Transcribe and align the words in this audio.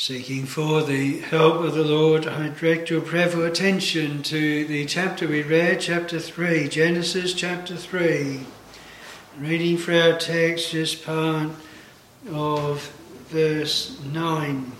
Seeking 0.00 0.46
for 0.46 0.82
the 0.82 1.18
help 1.18 1.56
of 1.56 1.74
the 1.74 1.84
Lord, 1.84 2.26
I 2.26 2.48
direct 2.48 2.88
your 2.88 3.02
prayerful 3.02 3.44
attention 3.44 4.22
to 4.22 4.64
the 4.64 4.86
chapter 4.86 5.28
we 5.28 5.42
read, 5.42 5.78
chapter 5.82 6.18
3, 6.18 6.70
Genesis 6.70 7.34
chapter 7.34 7.76
3. 7.76 8.46
Reading 9.38 9.76
for 9.76 9.92
our 9.92 10.16
text, 10.16 10.70
just 10.70 11.04
part 11.04 11.50
of 12.32 12.90
verse 13.28 14.00
9. 14.10 14.72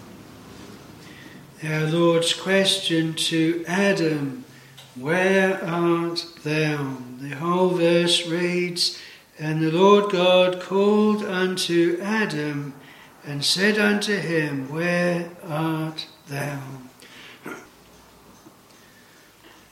Our 1.65 1.87
Lord's 1.89 2.33
question 2.33 3.13
to 3.13 3.63
Adam, 3.69 4.47
Where 4.95 5.63
art 5.63 6.25
thou? 6.45 6.97
The 7.21 7.37
whole 7.37 7.69
verse 7.69 8.27
reads, 8.27 8.99
And 9.39 9.61
the 9.61 9.71
Lord 9.71 10.13
God 10.13 10.63
called 10.63 11.23
unto 11.23 11.99
Adam 12.01 12.73
and 13.25 13.45
said 13.45 13.79
unto 13.79 14.17
him, 14.17 14.69
Where 14.69 15.31
art 15.47 16.07
thou? 16.29 16.61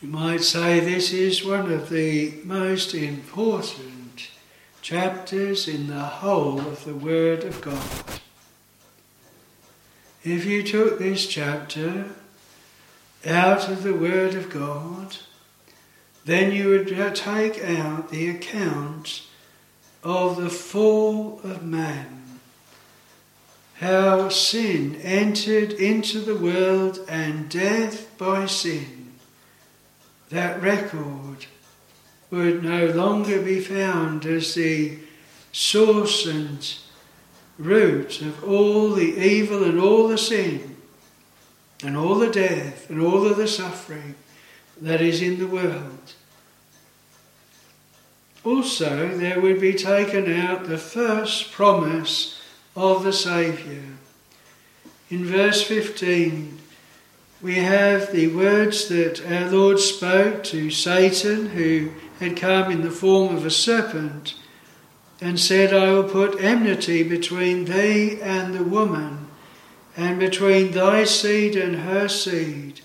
You 0.01 0.09
might 0.09 0.43
say 0.43 0.79
this 0.79 1.13
is 1.13 1.45
one 1.45 1.73
of 1.73 1.89
the 1.89 2.35
most 2.45 2.95
important 2.95 4.31
chapters 4.81 5.67
in 5.67 5.89
the 5.89 6.05
whole 6.05 6.61
of 6.61 6.85
the 6.85 6.95
Word 6.95 7.43
of 7.43 7.61
God. 7.61 8.21
If 10.23 10.45
you 10.45 10.63
took 10.63 10.99
this 10.99 11.27
chapter 11.27 12.07
out 13.27 13.69
of 13.69 13.83
the 13.83 13.95
Word 13.95 14.35
of 14.35 14.51
God, 14.51 15.17
then 16.25 16.53
you 16.53 16.69
would 16.69 16.89
take 17.17 17.65
out 17.65 18.11
the 18.11 18.29
account 18.29 19.23
of 20.05 20.37
the 20.37 20.51
fall 20.51 21.41
of 21.43 21.65
man 21.65 22.18
how 23.81 24.29
sin 24.29 24.97
entered 25.03 25.73
into 25.73 26.21
the 26.21 26.35
world 26.35 26.99
and 27.09 27.49
death 27.49 28.17
by 28.19 28.45
sin, 28.45 29.13
that 30.31 30.61
record 30.61 31.47
would 32.31 32.63
no 32.63 32.87
longer 32.87 33.41
be 33.41 33.61
found 33.61 34.27
as 34.27 34.55
the 34.55 34.99
source 35.53 36.27
and 36.27 36.75
root 37.57 38.21
of 38.21 38.45
all 38.45 38.91
the 38.91 39.17
evil 39.17 39.63
and 39.63 39.81
all 39.81 40.09
the 40.09 40.19
sin 40.19 40.77
and 41.83 41.97
all 41.97 42.17
the 42.17 42.31
death 42.31 42.91
and 42.91 43.01
all 43.01 43.27
of 43.27 43.37
the 43.37 43.49
suffering 43.49 44.17
that 44.81 45.01
is 45.01 45.23
in 45.23 45.39
the 45.39 45.47
world. 45.47 46.15
Also, 48.45 49.17
there 49.17 49.41
would 49.41 49.61
be 49.61 49.75
taken 49.75 50.33
out 50.33 50.67
the 50.67 50.79
first 50.79 51.53
promise 51.53 52.38
of 52.79 53.03
the 53.03 53.13
Saviour. 53.13 53.83
In 55.11 55.25
verse 55.25 55.63
15, 55.63 56.59
we 57.43 57.57
have 57.57 58.13
the 58.13 58.29
words 58.29 58.89
that 58.89 59.21
our 59.31 59.51
Lord 59.51 59.81
spoke 59.81 60.45
to 60.45 60.71
Satan, 60.71 61.51
who 61.51 61.91
had 62.21 62.37
come 62.37 62.71
in 62.71 62.83
the 62.83 62.91
form 62.91 63.35
of 63.35 63.45
a 63.45 63.51
serpent, 63.51 64.35
and 65.21 65.41
said, 65.41 65.75
I 65.75 65.93
will 65.93 66.09
put 66.09 66.41
enmity 66.41 67.03
between 67.03 67.65
thee 67.65 68.21
and 68.23 68.55
the 68.55 68.65
woman, 68.65 69.27
and 69.97 70.21
between 70.21 70.71
thy 70.71 71.03
seed 71.03 71.57
and 71.57 71.77
her 71.77 72.07
seed. 72.07 72.81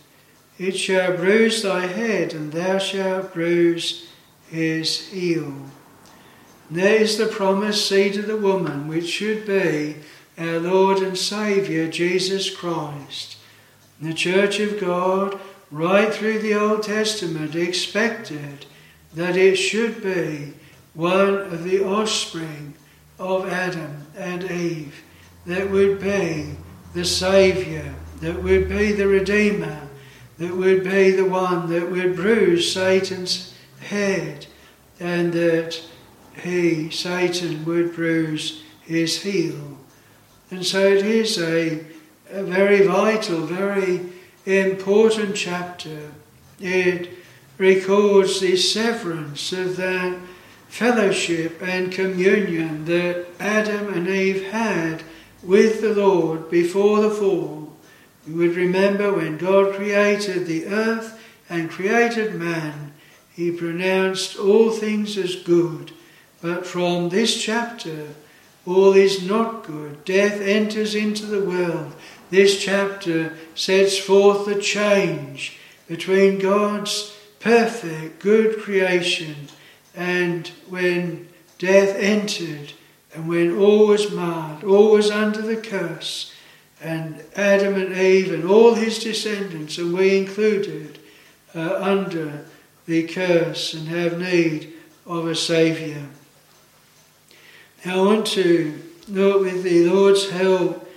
It 0.58 0.76
shall 0.76 1.18
bruise 1.18 1.62
thy 1.62 1.86
head, 1.86 2.34
and 2.34 2.52
thou 2.52 2.80
shalt 2.80 3.34
bruise 3.34 4.08
his 4.50 5.10
heel. 5.10 5.54
There 6.70 6.96
is 6.96 7.18
the 7.18 7.28
promised 7.28 7.88
seed 7.88 8.18
of 8.18 8.28
the 8.28 8.38
woman, 8.38 8.88
which 8.88 9.08
should 9.08 9.46
be 9.46 9.98
our 10.38 10.60
Lord 10.60 11.00
and 11.00 11.18
Saviour, 11.18 11.88
Jesus 11.88 12.50
Christ. 12.56 13.38
The 14.02 14.14
Church 14.14 14.60
of 14.60 14.80
God, 14.80 15.40
right 15.70 16.14
through 16.14 16.40
the 16.40 16.56
Old 16.56 16.84
Testament, 16.84 17.56
expected 17.56 18.66
that 19.14 19.38
it 19.38 19.56
should 19.56 20.02
be 20.02 20.54
one 20.94 21.36
of 21.36 21.64
the 21.64 21.84
offspring 21.84 22.74
of 23.20 23.48
Adam 23.48 24.08
and 24.16 24.44
Eve 24.44 25.04
that 25.46 25.70
would 25.70 26.00
be 26.00 26.56
the 26.94 27.06
Saviour, 27.06 27.94
that 28.22 28.42
would 28.42 28.70
be 28.70 28.92
the 28.92 29.08
Redeemer, 29.08 29.88
that 30.38 30.56
would 30.56 30.84
be 30.84 31.12
the 31.12 31.26
one 31.26 31.70
that 31.70 31.90
would 31.92 32.16
bruise 32.16 32.72
Satan's 32.72 33.54
head, 33.80 34.48
and 35.00 35.34
that 35.34 35.82
he, 36.42 36.90
Satan, 36.90 37.66
would 37.66 37.96
bruise 37.96 38.64
his 38.82 39.22
heel. 39.22 39.78
And 40.52 40.66
so 40.66 40.80
it 40.80 41.06
is 41.06 41.38
a, 41.40 41.86
a 42.30 42.44
very 42.44 42.86
vital, 42.86 43.42
very 43.42 44.02
important 44.46 45.36
chapter. 45.36 46.12
It 46.60 47.10
records 47.58 48.40
the 48.40 48.58
severance 48.58 49.52
of 49.52 49.78
that 49.78 50.18
fellowship 50.68 51.62
and 51.62 51.92
communion 51.92 52.86
that 52.86 53.26
Adam 53.40 53.94
and 53.94 54.08
Eve 54.08 54.52
had 54.52 55.04
with 55.44 55.82
the 55.82 55.94
Lord 55.94 56.50
before 56.50 57.02
the 57.02 57.12
fall. 57.12 57.74
You 58.26 58.36
would 58.38 58.56
remember 58.56 59.14
when 59.14 59.38
God 59.38 59.76
created 59.76 60.46
the 60.46 60.66
earth 60.68 61.20
and 61.50 61.70
created 61.70 62.36
man, 62.36 62.94
he 63.32 63.52
pronounced 63.52 64.38
all 64.38 64.72
things 64.72 65.18
as 65.18 65.36
good 65.36 65.92
but 66.44 66.68
from 66.68 67.08
this 67.08 67.42
chapter, 67.42 68.10
all 68.66 68.92
is 68.92 69.26
not 69.26 69.64
good. 69.64 70.04
Death 70.04 70.42
enters 70.42 70.94
into 70.94 71.26
the 71.26 71.44
world. 71.44 71.96
This 72.32 72.62
chapter 72.62 73.38
sets 73.56 73.98
forth 73.98 74.46
the 74.46 74.62
change 74.62 75.58
between 75.88 76.40
God's 76.40 77.16
perfect, 77.40 78.20
good 78.20 78.60
creation 78.60 79.48
and 79.96 80.50
when 80.68 81.30
death 81.60 81.96
entered 81.96 82.74
and 83.16 83.30
when 83.30 83.58
all 83.58 83.88
was 83.88 84.12
marred, 84.12 84.66
all 84.66 84.92
was 84.92 85.10
under 85.10 85.42
the 85.42 85.56
curse, 85.56 86.34
and 86.82 87.24
Adam 87.38 87.76
and 87.76 87.96
Eve 87.96 88.34
and 88.34 88.44
all 88.44 88.74
his 88.74 89.02
descendants, 89.02 89.78
and 89.78 89.94
we 89.94 90.18
included, 90.18 91.00
are 91.56 91.76
under 91.76 92.44
the 92.86 93.08
curse 93.08 93.74
and 93.74 93.88
have 93.88 94.20
need 94.20 94.74
of 95.06 95.26
a 95.26 95.36
Saviour. 95.36 96.04
I 97.86 97.98
want 97.98 98.28
to 98.28 98.80
note 99.10 99.42
with 99.42 99.64
the 99.64 99.90
Lord's 99.90 100.30
help 100.30 100.90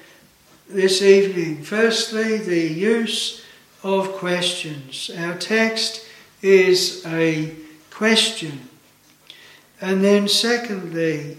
this 0.69 1.03
evening, 1.03 1.65
firstly, 1.65 2.39
the 2.39 2.61
use 2.61 3.45
of 3.83 4.13
questions. 4.13 5.11
Our 5.19 5.37
text 5.37 6.07
is 6.43 7.05
a 7.05 7.57
question. 7.91 8.69
And 9.81 10.05
then, 10.05 10.29
secondly, 10.29 11.39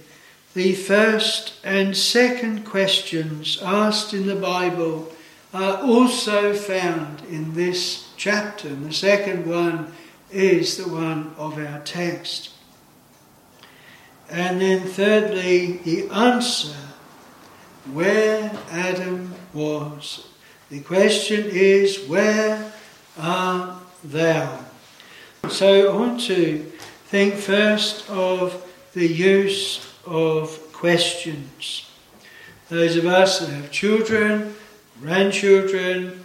the 0.53 0.75
first 0.75 1.53
and 1.63 1.95
second 1.95 2.65
questions 2.65 3.57
asked 3.61 4.13
in 4.13 4.27
the 4.27 4.35
Bible 4.35 5.13
are 5.53 5.77
also 5.77 6.53
found 6.53 7.21
in 7.29 7.53
this 7.53 8.09
chapter. 8.17 8.67
And 8.67 8.87
the 8.87 8.93
second 8.93 9.47
one 9.47 9.93
is 10.29 10.75
the 10.75 10.89
one 10.89 11.33
of 11.37 11.57
our 11.57 11.79
text. 11.85 12.56
And 14.29 14.59
then, 14.59 14.81
thirdly, 14.81 15.77
the 15.77 16.09
answer 16.09 16.75
where 17.93 18.51
Adam 18.69 19.33
was. 19.53 20.27
The 20.69 20.81
question 20.81 21.45
is, 21.45 22.05
Where 22.07 22.73
art 23.17 23.81
thou? 24.03 24.65
So, 25.49 25.91
I 25.91 25.95
want 25.95 26.21
to 26.21 26.59
think 27.05 27.35
first 27.35 28.09
of 28.09 28.63
the 28.93 29.07
use 29.07 29.93
of 30.05 30.73
questions. 30.73 31.89
Those 32.69 32.97
of 32.97 33.05
us 33.05 33.39
that 33.39 33.49
have 33.49 33.71
children, 33.71 34.53
grandchildren, 34.99 36.23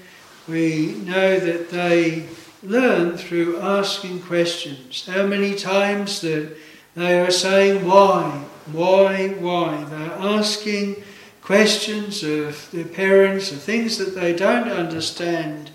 we 0.49 0.95
know 1.05 1.39
that 1.39 1.71
they 1.71 2.27
learn 2.65 3.17
through 3.17 3.61
asking 3.61 4.23
questions. 4.23 5.07
How 5.07 5.25
many 5.25 5.55
times 5.55 6.21
that 6.23 6.57
they 6.95 7.21
are 7.21 7.31
saying, 7.31 7.87
Why? 7.87 8.45
Why? 8.71 9.29
Why? 9.29 9.85
They're 9.85 10.13
asking 10.13 11.03
questions 11.43 12.23
of 12.23 12.71
their 12.71 12.85
parents, 12.85 13.51
of 13.51 13.61
things 13.61 13.99
that 13.99 14.15
they 14.15 14.35
don't 14.35 14.69
understand. 14.69 15.71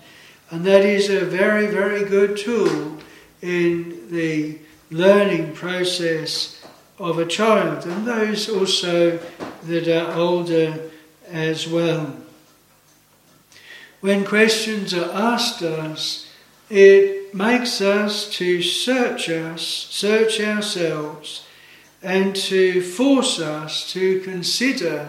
And 0.50 0.64
that 0.64 0.84
is 0.84 1.10
a 1.10 1.24
very, 1.24 1.66
very 1.66 2.04
good 2.04 2.36
tool 2.36 2.98
in 3.42 4.10
the 4.10 4.58
learning 4.90 5.54
process 5.54 6.64
of 6.98 7.18
a 7.18 7.26
child, 7.26 7.86
and 7.86 8.06
those 8.06 8.48
also 8.48 9.18
that 9.64 9.88
are 9.88 10.14
older 10.14 10.90
as 11.28 11.68
well. 11.68 12.16
When 14.00 14.24
questions 14.24 14.94
are 14.94 15.10
asked 15.12 15.62
us, 15.62 16.27
it 16.70 17.34
makes 17.34 17.80
us 17.80 18.30
to 18.36 18.62
search 18.62 19.28
us, 19.28 19.62
search 19.62 20.40
ourselves, 20.40 21.46
and 22.02 22.34
to 22.36 22.80
force 22.82 23.40
us 23.40 23.90
to 23.92 24.20
consider 24.20 25.08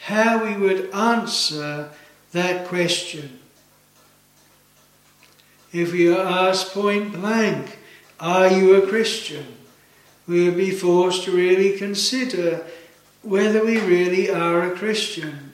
how 0.00 0.44
we 0.44 0.56
would 0.56 0.90
answer 0.94 1.90
that 2.32 2.66
question. 2.68 3.38
If 5.72 5.92
we 5.92 6.12
are 6.12 6.48
asked 6.48 6.72
point 6.72 7.12
blank, 7.12 7.78
Are 8.18 8.48
you 8.48 8.74
a 8.74 8.86
Christian? 8.86 9.56
we 10.26 10.48
will 10.48 10.56
be 10.56 10.70
forced 10.70 11.24
to 11.24 11.30
really 11.30 11.78
consider 11.78 12.66
whether 13.22 13.64
we 13.64 13.80
really 13.80 14.30
are 14.30 14.62
a 14.62 14.76
Christian. 14.76 15.52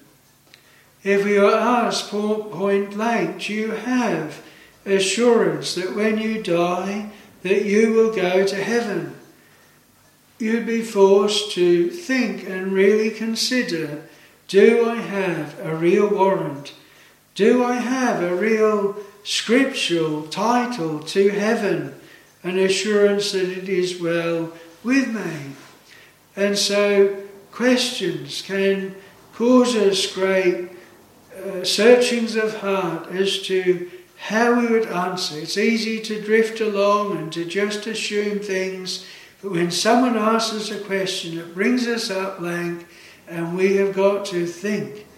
If 1.02 1.24
we 1.24 1.36
are 1.36 1.52
asked 1.52 2.10
point 2.10 2.92
blank, 2.92 3.42
do 3.42 3.52
you 3.52 3.72
have 3.72 4.42
assurance 4.84 5.74
that 5.74 5.94
when 5.94 6.18
you 6.18 6.42
die, 6.42 7.10
that 7.42 7.64
you 7.64 7.92
will 7.92 8.14
go 8.14 8.46
to 8.46 8.56
heaven? 8.56 9.16
You'd 10.38 10.66
be 10.66 10.82
forced 10.82 11.52
to 11.52 11.90
think 11.90 12.48
and 12.48 12.72
really 12.72 13.10
consider 13.10 14.02
do 14.48 14.88
I 14.88 14.96
have 14.96 15.58
a 15.60 15.74
real 15.74 16.08
warrant? 16.10 16.74
Do 17.34 17.64
I 17.64 17.76
have 17.76 18.22
a 18.22 18.34
real 18.34 18.96
scriptural 19.24 20.24
title 20.24 20.98
to 20.98 21.30
heaven? 21.30 21.94
An 22.42 22.58
assurance 22.58 23.32
that 23.32 23.48
it 23.48 23.68
is 23.68 24.00
well 24.00 24.52
with 24.84 25.08
me. 25.08 25.54
And 26.36 26.58
so 26.58 27.16
questions 27.50 28.42
can 28.42 28.94
cause 29.32 29.74
us 29.74 30.12
great 30.12 30.70
uh, 31.34 31.64
searchings 31.64 32.36
of 32.36 32.58
heart 32.58 33.10
as 33.10 33.40
to 33.42 33.90
how 34.22 34.54
we 34.54 34.68
would 34.68 34.86
answer. 34.86 35.36
It's 35.40 35.58
easy 35.58 35.98
to 36.02 36.22
drift 36.22 36.60
along 36.60 37.16
and 37.16 37.32
to 37.32 37.44
just 37.44 37.88
assume 37.88 38.38
things, 38.38 39.04
but 39.42 39.50
when 39.50 39.72
someone 39.72 40.16
asks 40.16 40.54
us 40.54 40.70
a 40.70 40.78
question, 40.78 41.38
it 41.38 41.52
brings 41.54 41.88
us 41.88 42.08
up 42.08 42.38
blank, 42.38 42.86
and 43.26 43.56
we 43.56 43.74
have 43.76 43.96
got 43.96 44.24
to 44.26 44.46
think 44.46 45.08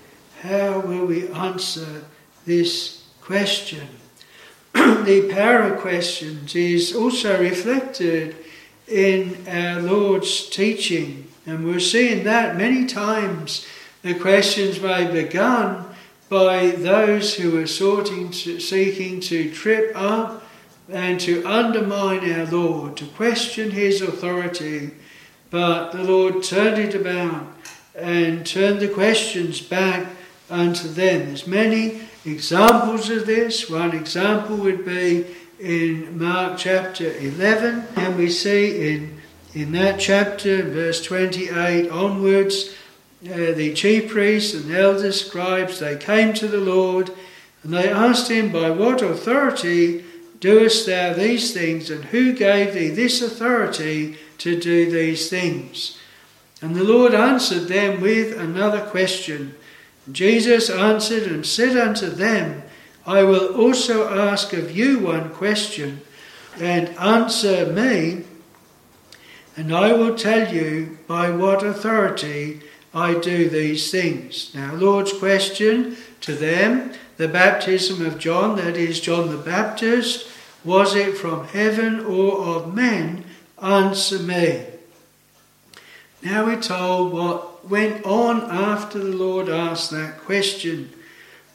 how 0.40 0.80
will 0.80 1.04
we 1.04 1.28
answer 1.28 2.04
this 2.46 3.04
question? 3.20 3.86
the 4.72 5.28
power 5.30 5.74
of 5.74 5.80
questions 5.80 6.54
is 6.54 6.94
also 6.94 7.38
reflected 7.38 8.34
in 8.88 9.36
our 9.46 9.82
Lord's 9.82 10.48
teaching, 10.48 11.30
and 11.44 11.66
we're 11.66 11.78
seeing 11.78 12.24
that 12.24 12.56
many 12.56 12.86
times 12.86 13.66
the 14.00 14.14
questions 14.14 14.80
may 14.80 15.04
be 15.06 15.24
begun 15.24 15.83
by 16.28 16.68
those 16.68 17.34
who 17.34 17.58
are 17.60 17.66
sorting 17.66 18.30
to, 18.30 18.58
seeking 18.60 19.20
to 19.20 19.50
trip 19.52 19.92
up 19.94 20.42
and 20.88 21.18
to 21.20 21.44
undermine 21.44 22.30
our 22.32 22.46
Lord, 22.46 22.96
to 22.98 23.06
question 23.06 23.70
his 23.70 24.02
authority. 24.02 24.90
But 25.50 25.92
the 25.92 26.02
Lord 26.02 26.42
turned 26.42 26.78
it 26.78 26.94
about 26.94 27.46
and 27.94 28.46
turned 28.46 28.80
the 28.80 28.88
questions 28.88 29.60
back 29.60 30.06
unto 30.50 30.88
them. 30.88 31.26
There's 31.26 31.46
many 31.46 32.02
examples 32.24 33.10
of 33.10 33.26
this. 33.26 33.70
One 33.70 33.92
example 33.92 34.56
would 34.56 34.84
be 34.84 35.26
in 35.60 36.18
Mark 36.18 36.58
chapter 36.58 37.16
11, 37.16 37.86
and 37.96 38.18
we 38.18 38.28
see 38.28 38.94
in, 38.94 39.20
in 39.54 39.72
that 39.72 40.00
chapter, 40.00 40.62
verse 40.62 41.02
28 41.02 41.90
onwards, 41.90 42.74
uh, 43.26 43.52
the 43.52 43.72
chief 43.74 44.10
priests 44.10 44.54
and 44.54 44.74
elder 44.74 45.12
scribes, 45.12 45.78
they 45.80 45.96
came 45.96 46.34
to 46.34 46.48
the 46.48 46.60
Lord 46.60 47.10
and 47.62 47.72
they 47.72 47.88
asked 47.88 48.30
him, 48.30 48.52
By 48.52 48.70
what 48.70 49.00
authority 49.00 50.04
doest 50.40 50.86
thou 50.86 51.14
these 51.14 51.54
things, 51.54 51.88
and 51.90 52.04
who 52.06 52.34
gave 52.34 52.74
thee 52.74 52.90
this 52.90 53.22
authority 53.22 54.18
to 54.38 54.60
do 54.60 54.90
these 54.90 55.30
things? 55.30 55.98
And 56.60 56.76
the 56.76 56.84
Lord 56.84 57.14
answered 57.14 57.68
them 57.68 58.00
with 58.00 58.38
another 58.38 58.82
question. 58.82 59.54
Jesus 60.12 60.68
answered 60.68 61.24
and 61.24 61.46
said 61.46 61.76
unto 61.76 62.08
them, 62.10 62.62
I 63.06 63.22
will 63.22 63.54
also 63.54 64.08
ask 64.08 64.52
of 64.52 64.76
you 64.76 64.98
one 64.98 65.30
question, 65.30 66.02
and 66.58 66.88
answer 66.98 67.66
me, 67.66 68.24
and 69.56 69.74
I 69.74 69.92
will 69.92 70.14
tell 70.14 70.52
you 70.52 70.98
by 71.06 71.30
what 71.30 71.62
authority 71.62 72.60
I 72.94 73.14
do 73.18 73.48
these 73.48 73.90
things. 73.90 74.54
Now, 74.54 74.74
Lord's 74.74 75.12
question 75.12 75.96
to 76.20 76.34
them 76.34 76.92
the 77.16 77.28
baptism 77.28 78.04
of 78.04 78.18
John, 78.18 78.56
that 78.56 78.76
is, 78.76 79.00
John 79.00 79.30
the 79.30 79.36
Baptist, 79.36 80.28
was 80.64 80.94
it 80.94 81.16
from 81.16 81.46
heaven 81.48 82.00
or 82.00 82.56
of 82.56 82.74
men? 82.74 83.24
Answer 83.62 84.18
me. 84.18 84.66
Now 86.22 86.46
we're 86.46 86.60
told 86.60 87.12
what 87.12 87.68
went 87.68 88.04
on 88.04 88.42
after 88.50 88.98
the 88.98 89.16
Lord 89.16 89.48
asked 89.48 89.90
that 89.90 90.18
question. 90.20 90.90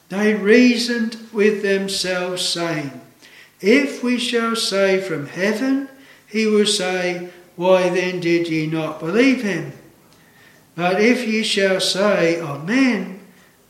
They 0.08 0.34
reasoned 0.34 1.16
with 1.32 1.62
themselves, 1.62 2.46
saying, 2.46 3.00
If 3.60 4.02
we 4.02 4.18
shall 4.18 4.56
say 4.56 5.00
from 5.00 5.26
heaven, 5.26 5.88
he 6.26 6.46
will 6.46 6.66
say, 6.66 7.30
Why 7.56 7.88
then 7.88 8.20
did 8.20 8.48
ye 8.48 8.66
not 8.66 9.00
believe 9.00 9.42
him? 9.42 9.72
But 10.74 11.00
if 11.00 11.26
ye 11.26 11.42
shall 11.42 11.80
say 11.80 12.40
of 12.40 12.66
men, 12.66 13.20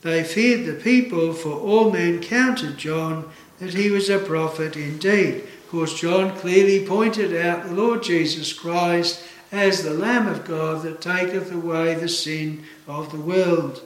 they 0.01 0.23
feared 0.23 0.65
the 0.65 0.73
people, 0.73 1.33
for 1.33 1.51
all 1.51 1.91
men 1.91 2.21
counted 2.21 2.77
John 2.77 3.29
that 3.59 3.73
he 3.73 3.91
was 3.91 4.09
a 4.09 4.19
prophet 4.19 4.75
indeed. 4.75 5.43
Of 5.43 5.69
course, 5.69 5.99
John 5.99 6.35
clearly 6.37 6.85
pointed 6.85 7.35
out 7.35 7.65
the 7.65 7.73
Lord 7.73 8.03
Jesus 8.03 8.51
Christ 8.53 9.23
as 9.51 9.83
the 9.83 9.93
Lamb 9.93 10.27
of 10.27 10.45
God 10.45 10.83
that 10.83 11.01
taketh 11.01 11.51
away 11.51 11.93
the 11.93 12.09
sin 12.09 12.63
of 12.87 13.11
the 13.11 13.19
world. 13.19 13.81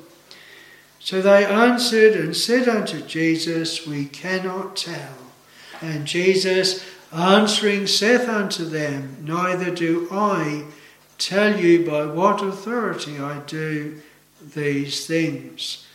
So 0.99 1.21
they 1.21 1.45
answered 1.45 2.15
and 2.15 2.35
said 2.35 2.67
unto 2.67 3.01
Jesus, 3.01 3.85
We 3.85 4.05
cannot 4.05 4.75
tell. 4.75 5.15
And 5.81 6.05
Jesus 6.05 6.85
answering 7.11 7.87
saith 7.87 8.27
unto 8.27 8.65
them, 8.65 9.17
Neither 9.21 9.73
do 9.73 10.07
I 10.11 10.65
tell 11.17 11.59
you 11.59 11.85
by 11.85 12.05
what 12.05 12.41
authority 12.41 13.19
I 13.19 13.39
do 13.39 14.01
these 14.53 15.05
things. 15.07 15.85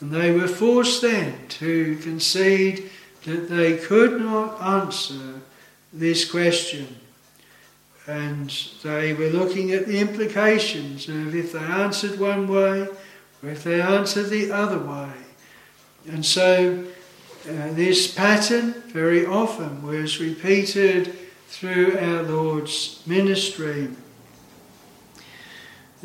And 0.00 0.12
they 0.12 0.32
were 0.32 0.48
forced 0.48 1.02
then 1.02 1.46
to 1.48 1.96
concede 1.96 2.90
that 3.24 3.48
they 3.48 3.76
could 3.76 4.20
not 4.20 4.60
answer 4.60 5.40
this 5.92 6.30
question. 6.30 6.96
And 8.06 8.50
they 8.82 9.14
were 9.14 9.30
looking 9.30 9.72
at 9.72 9.86
the 9.86 9.98
implications 9.98 11.08
of 11.08 11.34
if 11.34 11.52
they 11.52 11.58
answered 11.58 12.20
one 12.20 12.48
way 12.48 12.88
or 13.42 13.48
if 13.48 13.64
they 13.64 13.80
answered 13.80 14.28
the 14.28 14.52
other 14.52 14.78
way. 14.78 15.10
And 16.10 16.24
so 16.24 16.84
uh, 17.48 17.72
this 17.72 18.12
pattern 18.12 18.72
very 18.88 19.24
often 19.24 19.82
was 19.82 20.20
repeated 20.20 21.16
through 21.48 21.98
our 21.98 22.22
Lord's 22.22 23.02
ministry. 23.06 23.88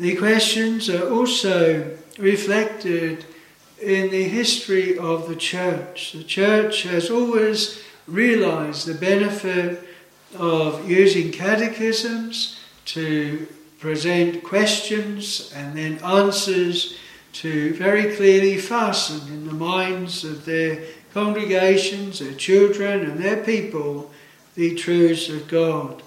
The 0.00 0.16
questions 0.16 0.88
are 0.88 1.12
also 1.12 1.94
reflected 2.18 3.26
in 3.82 4.10
the 4.10 4.24
history 4.24 4.96
of 4.96 5.28
the 5.28 5.36
church. 5.36 6.12
The 6.12 6.24
church 6.24 6.84
has 6.84 7.10
always 7.10 7.82
realized 8.06 8.86
the 8.86 8.94
benefit 8.94 9.86
of 10.38 10.88
using 10.88 11.30
catechisms 11.30 12.58
to 12.86 13.46
present 13.78 14.42
questions 14.42 15.52
and 15.54 15.76
then 15.76 15.98
answers 15.98 16.96
to 17.34 17.74
very 17.74 18.16
clearly 18.16 18.56
fasten 18.56 19.20
in 19.28 19.46
the 19.46 19.52
minds 19.52 20.24
of 20.24 20.46
their 20.46 20.82
congregations, 21.12 22.20
their 22.20 22.32
children, 22.32 23.02
and 23.02 23.22
their 23.22 23.44
people 23.44 24.10
the 24.54 24.74
truths 24.76 25.28
of 25.28 25.46
God. 25.46 26.02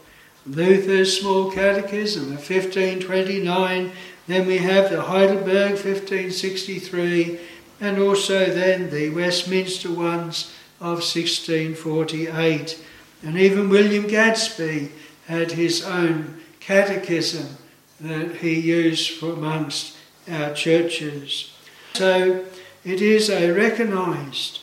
Luther's 0.45 1.19
Small 1.19 1.51
Catechism 1.51 2.25
of 2.25 2.50
1529, 2.50 3.91
then 4.27 4.47
we 4.47 4.57
have 4.57 4.89
the 4.89 5.03
Heidelberg 5.03 5.71
1563, 5.71 7.39
and 7.79 8.00
also 8.00 8.45
then 8.45 8.89
the 8.89 9.09
Westminster 9.09 9.91
ones 9.91 10.53
of 10.79 11.00
1648. 11.00 12.83
And 13.23 13.38
even 13.38 13.69
William 13.69 14.07
Gadsby 14.07 14.91
had 15.27 15.53
his 15.53 15.83
own 15.85 16.41
catechism 16.59 17.57
that 18.01 18.38
he 18.38 18.59
used 18.59 19.12
for 19.12 19.33
amongst 19.33 19.95
our 20.29 20.53
churches. 20.53 21.53
So 21.93 22.45
it 22.83 23.01
is 23.01 23.29
a 23.29 23.51
recognized 23.51 24.59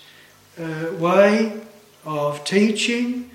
uh, 0.59 0.93
way 0.99 1.61
of 2.05 2.45
teaching 2.45 3.30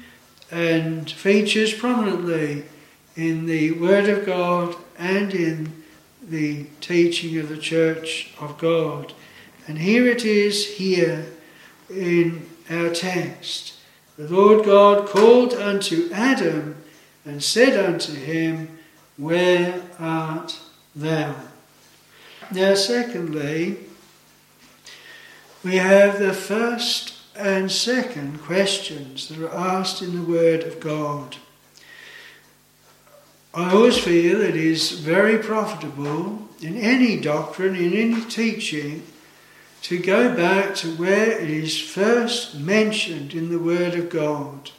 and 0.51 1.09
features 1.09 1.73
prominently 1.73 2.65
in 3.15 3.45
the 3.45 3.71
Word 3.73 4.09
of 4.09 4.25
God 4.25 4.75
and 4.97 5.33
in 5.33 5.83
the 6.21 6.65
teaching 6.81 7.37
of 7.37 7.49
the 7.49 7.57
Church 7.57 8.33
of 8.39 8.57
God. 8.57 9.13
And 9.67 9.79
here 9.79 10.07
it 10.07 10.23
is, 10.23 10.75
here 10.77 11.25
in 11.89 12.45
our 12.69 12.89
text. 12.89 13.79
The 14.17 14.27
Lord 14.27 14.65
God 14.65 15.07
called 15.07 15.53
unto 15.53 16.09
Adam 16.13 16.77
and 17.25 17.43
said 17.43 17.83
unto 17.83 18.13
him, 18.13 18.77
Where 19.17 19.81
art 19.99 20.59
thou? 20.95 21.35
Now, 22.51 22.75
secondly, 22.75 23.77
we 25.63 25.77
have 25.77 26.19
the 26.19 26.33
first 26.33 27.14
and 27.37 27.71
second 27.71 28.41
questions 28.41 29.27
that 29.27 29.39
are 29.39 29.53
asked 29.53 30.01
in 30.01 30.15
the 30.15 30.31
Word 30.31 30.63
of 30.63 30.79
God. 30.79 31.37
I 33.53 33.73
always 33.73 33.97
feel 33.97 34.41
it 34.41 34.55
is 34.55 34.91
very 34.91 35.37
profitable 35.37 36.47
in 36.61 36.75
any 36.75 37.19
doctrine, 37.19 37.75
in 37.75 37.93
any 37.93 38.21
teaching, 38.25 39.03
to 39.83 39.97
go 39.99 40.35
back 40.35 40.75
to 40.75 40.95
where 40.95 41.39
it 41.39 41.49
is 41.49 41.79
first 41.79 42.55
mentioned 42.59 43.33
in 43.33 43.49
the 43.49 43.59
Word 43.59 43.93
of 43.95 44.09
God. 44.09 44.71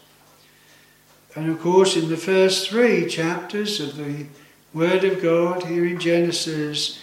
And 1.35 1.51
of 1.51 1.61
course, 1.61 1.97
in 1.97 2.09
the 2.09 2.17
first 2.17 2.69
three 2.69 3.07
chapters 3.07 3.81
of 3.81 3.97
the 3.97 4.27
Word 4.75 5.05
of 5.05 5.23
God 5.23 5.65
here 5.65 5.87
in 5.87 5.99
Genesis, 5.99 6.99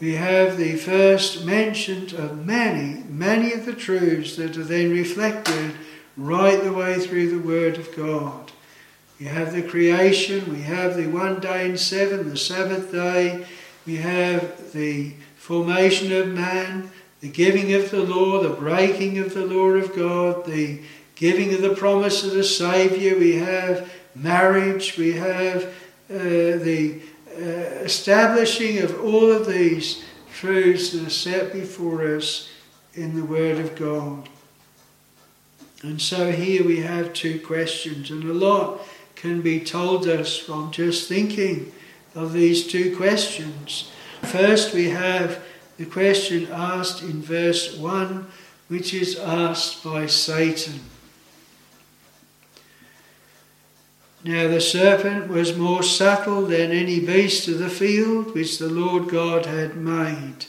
we 0.00 0.14
have 0.14 0.56
the 0.56 0.76
first 0.76 1.44
mention 1.44 2.04
of 2.16 2.46
many, 2.46 3.02
many 3.08 3.52
of 3.52 3.66
the 3.66 3.74
truths 3.74 4.36
that 4.36 4.56
are 4.56 4.64
then 4.64 4.90
reflected 4.90 5.74
right 6.16 6.62
the 6.62 6.72
way 6.72 6.98
through 6.98 7.30
the 7.30 7.46
Word 7.46 7.78
of 7.78 7.94
God. 7.96 8.52
We 9.18 9.26
have 9.26 9.52
the 9.52 9.62
creation, 9.62 10.52
we 10.52 10.62
have 10.62 10.96
the 10.96 11.08
one 11.08 11.40
day 11.40 11.68
in 11.68 11.76
seven, 11.76 12.30
the 12.30 12.36
Sabbath 12.36 12.92
day, 12.92 13.44
we 13.84 13.96
have 13.96 14.72
the 14.72 15.14
formation 15.36 16.12
of 16.12 16.28
man, 16.28 16.90
the 17.20 17.28
giving 17.28 17.72
of 17.74 17.90
the 17.90 18.02
law, 18.02 18.40
the 18.40 18.50
breaking 18.50 19.18
of 19.18 19.34
the 19.34 19.44
law 19.44 19.70
of 19.70 19.96
God, 19.96 20.46
the 20.46 20.80
giving 21.16 21.52
of 21.52 21.62
the 21.62 21.74
promise 21.74 22.22
of 22.22 22.32
the 22.32 22.44
Saviour, 22.44 23.18
we 23.18 23.36
have 23.36 23.90
marriage, 24.14 24.96
we 24.96 25.14
have 25.14 25.64
uh, 26.10 26.18
the 26.18 27.00
Uh, 27.40 27.84
establishing 27.84 28.78
of 28.78 29.00
all 29.04 29.30
of 29.30 29.46
these 29.46 30.04
truths 30.34 30.90
that 30.90 31.06
are 31.06 31.10
set 31.10 31.52
before 31.52 32.16
us 32.16 32.48
in 32.94 33.14
the 33.14 33.24
Word 33.24 33.58
of 33.58 33.76
God. 33.76 34.28
And 35.82 36.02
so 36.02 36.32
here 36.32 36.64
we 36.64 36.80
have 36.80 37.12
two 37.12 37.38
questions, 37.38 38.10
and 38.10 38.24
a 38.24 38.32
lot 38.34 38.80
can 39.14 39.40
be 39.40 39.60
told 39.60 40.08
us 40.08 40.36
from 40.36 40.72
just 40.72 41.08
thinking 41.08 41.70
of 42.16 42.32
these 42.32 42.66
two 42.66 42.96
questions. 42.96 43.92
First, 44.22 44.74
we 44.74 44.88
have 44.90 45.40
the 45.76 45.86
question 45.86 46.48
asked 46.50 47.02
in 47.02 47.22
verse 47.22 47.76
1, 47.76 48.26
which 48.66 48.92
is 48.92 49.16
asked 49.16 49.84
by 49.84 50.06
Satan. 50.06 50.80
Now 54.28 54.46
the 54.46 54.60
serpent 54.60 55.28
was 55.28 55.56
more 55.56 55.82
subtle 55.82 56.42
than 56.42 56.70
any 56.70 57.00
beast 57.00 57.48
of 57.48 57.60
the 57.60 57.70
field 57.70 58.34
which 58.34 58.58
the 58.58 58.68
Lord 58.68 59.08
God 59.08 59.46
had 59.46 59.74
made. 59.74 60.44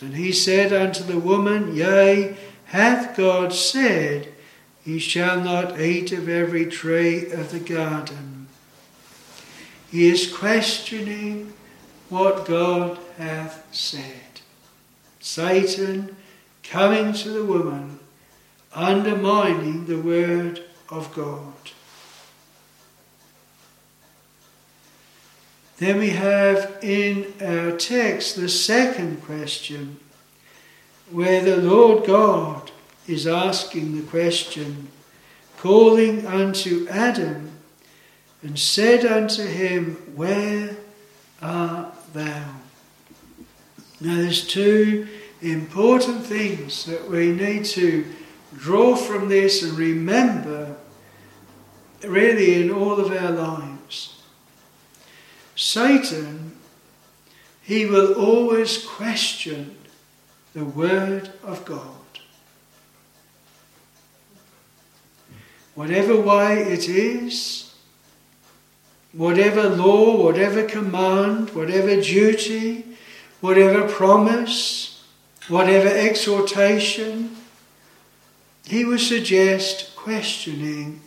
And 0.00 0.16
he 0.16 0.32
said 0.32 0.72
unto 0.72 1.04
the 1.04 1.20
woman, 1.20 1.76
Yea, 1.76 2.36
hath 2.64 3.16
God 3.16 3.52
said, 3.52 4.32
Ye 4.84 4.98
shall 4.98 5.40
not 5.40 5.80
eat 5.80 6.10
of 6.10 6.28
every 6.28 6.66
tree 6.66 7.30
of 7.30 7.52
the 7.52 7.60
garden. 7.60 8.48
He 9.88 10.08
is 10.08 10.36
questioning 10.36 11.52
what 12.08 12.44
God 12.44 12.98
hath 13.18 13.72
said. 13.72 14.40
Satan 15.20 16.16
coming 16.64 17.12
to 17.12 17.28
the 17.28 17.44
woman, 17.44 18.00
undermining 18.74 19.86
the 19.86 20.00
word 20.00 20.64
of 20.90 21.14
God. 21.14 21.53
Then 25.78 25.98
we 25.98 26.10
have 26.10 26.78
in 26.82 27.32
our 27.42 27.76
text 27.76 28.36
the 28.36 28.48
second 28.48 29.22
question, 29.22 29.98
where 31.10 31.42
the 31.42 31.56
Lord 31.56 32.06
God 32.06 32.70
is 33.06 33.26
asking 33.26 33.96
the 33.96 34.08
question, 34.08 34.88
calling 35.58 36.26
unto 36.26 36.86
Adam, 36.88 37.50
and 38.42 38.58
said 38.58 39.04
unto 39.04 39.44
him, 39.44 39.96
Where 40.14 40.76
art 41.42 41.94
thou? 42.12 42.54
Now, 44.00 44.16
there's 44.16 44.46
two 44.46 45.08
important 45.40 46.24
things 46.24 46.84
that 46.84 47.08
we 47.10 47.32
need 47.32 47.64
to 47.66 48.04
draw 48.56 48.94
from 48.94 49.28
this 49.28 49.62
and 49.62 49.72
remember 49.72 50.76
really 52.02 52.62
in 52.62 52.70
all 52.70 53.00
of 53.00 53.10
our 53.10 53.30
lives. 53.30 53.73
Satan, 55.56 56.56
he 57.62 57.86
will 57.86 58.14
always 58.14 58.84
question 58.84 59.76
the 60.52 60.64
Word 60.64 61.32
of 61.42 61.64
God. 61.64 61.90
Whatever 65.74 66.20
way 66.20 66.62
it 66.62 66.88
is, 66.88 67.74
whatever 69.12 69.68
law, 69.68 70.16
whatever 70.22 70.62
command, 70.64 71.50
whatever 71.50 72.00
duty, 72.00 72.84
whatever 73.40 73.88
promise, 73.88 75.04
whatever 75.48 75.88
exhortation, 75.88 77.36
he 78.66 78.84
will 78.84 78.98
suggest 78.98 79.94
questioning, 79.96 81.00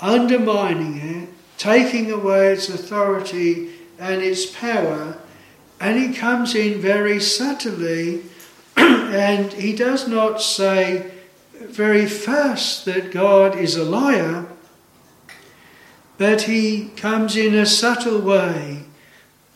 undermining 0.00 1.22
it, 1.22 1.28
taking 1.58 2.10
away 2.10 2.52
its 2.52 2.68
authority 2.68 3.70
and 4.02 4.20
its 4.20 4.46
power, 4.46 5.16
and 5.78 5.96
he 5.96 6.12
comes 6.12 6.56
in 6.56 6.80
very 6.80 7.20
subtly, 7.20 8.22
and 8.76 9.52
he 9.52 9.72
does 9.72 10.08
not 10.08 10.42
say 10.42 11.12
very 11.60 12.06
fast 12.06 12.84
that 12.84 13.12
God 13.12 13.56
is 13.56 13.76
a 13.76 13.84
liar, 13.84 14.46
but 16.18 16.42
he 16.42 16.88
comes 16.96 17.36
in 17.36 17.54
a 17.54 17.64
subtle 17.64 18.20
way 18.20 18.82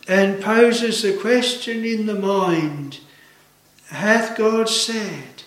and 0.06 0.40
poses 0.40 1.02
the 1.02 1.16
question 1.16 1.84
in 1.84 2.06
the 2.06 2.14
mind 2.14 3.00
Hath 3.88 4.36
God 4.36 4.68
said, 4.68 5.42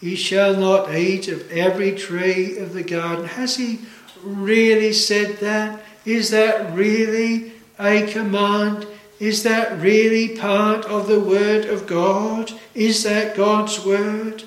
Ye 0.00 0.14
shall 0.14 0.56
not 0.56 0.94
eat 0.94 1.28
of 1.28 1.50
every 1.50 1.92
tree 1.92 2.58
of 2.58 2.74
the 2.74 2.82
garden? 2.82 3.24
Has 3.24 3.56
he 3.56 3.80
really 4.22 4.92
said 4.92 5.38
that? 5.38 5.82
Is 6.04 6.30
that 6.30 6.74
really 6.74 7.52
a 7.80 8.10
command? 8.10 8.86
Is 9.18 9.42
that 9.42 9.80
really 9.80 10.36
part 10.36 10.84
of 10.86 11.06
the 11.06 11.20
Word 11.20 11.66
of 11.66 11.86
God? 11.86 12.52
Is 12.74 13.02
that 13.04 13.36
God's 13.36 13.84
Word? 13.84 14.44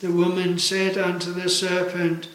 The 0.00 0.10
woman 0.10 0.58
said 0.58 0.98
unto 0.98 1.32
the 1.32 1.48
serpent, 1.48 2.28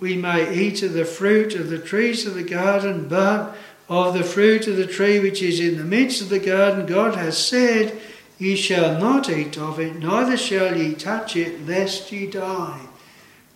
We 0.00 0.16
may 0.16 0.54
eat 0.54 0.82
of 0.82 0.92
the 0.92 1.04
fruit 1.04 1.54
of 1.54 1.70
the 1.70 1.78
trees 1.78 2.26
of 2.26 2.34
the 2.34 2.42
garden, 2.42 3.08
but 3.08 3.56
of 3.88 4.14
the 4.14 4.24
fruit 4.24 4.66
of 4.66 4.76
the 4.76 4.86
tree 4.86 5.20
which 5.20 5.42
is 5.42 5.60
in 5.60 5.78
the 5.78 5.84
midst 5.84 6.20
of 6.20 6.28
the 6.28 6.38
garden, 6.38 6.86
God 6.86 7.14
has 7.14 7.38
said, 7.38 8.00
Ye 8.38 8.56
shall 8.56 8.98
not 8.98 9.30
eat 9.30 9.56
of 9.56 9.80
it, 9.80 9.96
neither 9.96 10.36
shall 10.36 10.76
ye 10.76 10.94
touch 10.94 11.36
it, 11.36 11.66
lest 11.66 12.12
ye 12.12 12.26
die. 12.26 12.80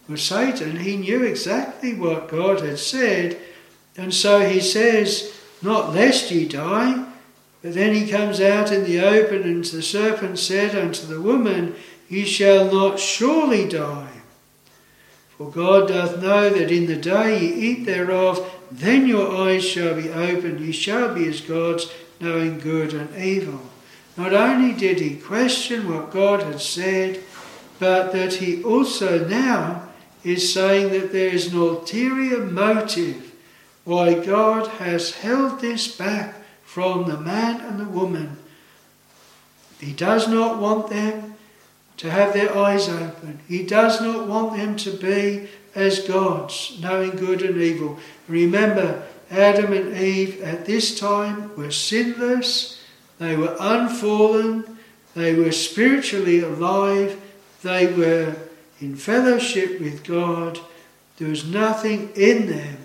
Well, 0.09 0.17
Satan, 0.17 0.77
he 0.77 0.97
knew 0.97 1.23
exactly 1.23 1.95
what 1.95 2.29
God 2.29 2.61
had 2.61 2.79
said, 2.79 3.39
and 3.97 4.15
so 4.15 4.41
he 4.41 4.61
says, 4.61 5.40
Not 5.63 5.95
lest 5.95 6.31
ye 6.31 6.47
die. 6.47 7.07
But 7.63 7.75
then 7.75 7.95
he 7.95 8.11
comes 8.11 8.41
out 8.41 8.73
in 8.73 8.85
the 8.85 9.01
open, 9.01 9.43
and 9.43 9.65
the 9.65 9.83
serpent 9.83 10.39
said 10.39 10.75
unto 10.75 11.07
the 11.07 11.21
woman, 11.21 11.75
Ye 12.09 12.25
shall 12.25 12.73
not 12.73 12.99
surely 12.99 13.69
die. 13.69 14.09
For 15.37 15.51
God 15.51 15.89
doth 15.89 16.23
know 16.23 16.51
that 16.51 16.71
in 16.71 16.87
the 16.87 16.97
day 16.97 17.39
ye 17.39 17.71
eat 17.71 17.87
thereof, 17.87 18.51
then 18.71 19.07
your 19.07 19.37
eyes 19.37 19.65
shall 19.65 19.95
be 19.95 20.11
opened, 20.11 20.61
ye 20.61 20.73
shall 20.73 21.15
be 21.15 21.27
as 21.29 21.41
gods, 21.41 21.93
knowing 22.21 22.59
good 22.59 22.95
and 22.95 23.15
evil. 23.17 23.61
Not 24.17 24.33
only 24.33 24.75
did 24.75 25.01
he 25.01 25.17
question 25.17 25.89
what 25.89 26.11
God 26.11 26.43
had 26.43 26.61
said, 26.61 27.23
but 27.79 28.13
that 28.13 28.35
he 28.35 28.63
also 28.63 29.27
now 29.27 29.89
is 30.23 30.53
saying 30.53 30.91
that 30.93 31.13
there 31.13 31.31
is 31.31 31.53
an 31.53 31.59
ulterior 31.59 32.45
motive 32.45 33.30
why 33.85 34.15
God 34.15 34.67
has 34.79 35.17
held 35.17 35.61
this 35.61 35.89
back 35.97 36.35
from 36.65 37.09
the 37.09 37.19
man 37.19 37.61
and 37.61 37.81
the 37.81 37.85
woman. 37.85 38.37
He 39.81 39.93
does 39.93 40.29
not 40.29 40.59
want 40.59 40.91
them 40.91 41.35
to 41.97 42.11
have 42.11 42.33
their 42.33 42.57
eyes 42.57 42.89
open. 42.89 43.41
He 43.49 43.65
does 43.65 44.01
not 44.01 44.29
want 44.29 44.57
them 44.57 44.77
to 44.77 44.93
be 44.93 45.49
as 45.75 46.01
gods, 46.01 46.79
knowing 46.81 47.11
good 47.11 47.43
and 47.43 47.61
evil. 47.61 47.99
Remember, 48.29 49.03
Adam 49.31 49.73
and 49.73 49.97
Eve 49.97 50.43
at 50.43 50.67
this 50.67 50.99
time 50.99 51.55
were 51.57 51.71
sinless, 51.71 52.83
they 53.19 53.37
were 53.37 53.57
unfallen, 53.61 54.79
they 55.15 55.35
were 55.35 55.53
spiritually 55.53 56.41
alive, 56.41 57.21
they 57.63 57.93
were 57.93 58.35
in 58.81 58.97
fellowship 58.97 59.81
with 59.81 60.05
God. 60.05 60.59
There 61.19 61.29
was 61.29 61.45
nothing 61.45 62.11
in 62.17 62.49
them 62.49 62.79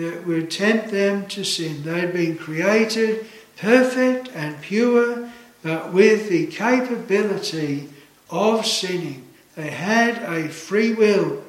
that 0.00 0.26
would 0.26 0.50
tempt 0.50 0.88
them 0.88 1.26
to 1.26 1.44
sin. 1.44 1.82
They 1.82 2.00
had 2.00 2.12
been 2.12 2.36
created 2.36 3.26
perfect 3.56 4.30
and 4.34 4.60
pure, 4.60 5.30
but 5.62 5.92
with 5.92 6.28
the 6.28 6.46
capability 6.46 7.88
of 8.30 8.66
sinning. 8.66 9.28
They 9.56 9.70
had 9.70 10.22
a 10.22 10.48
free 10.48 10.94
will, 10.94 11.42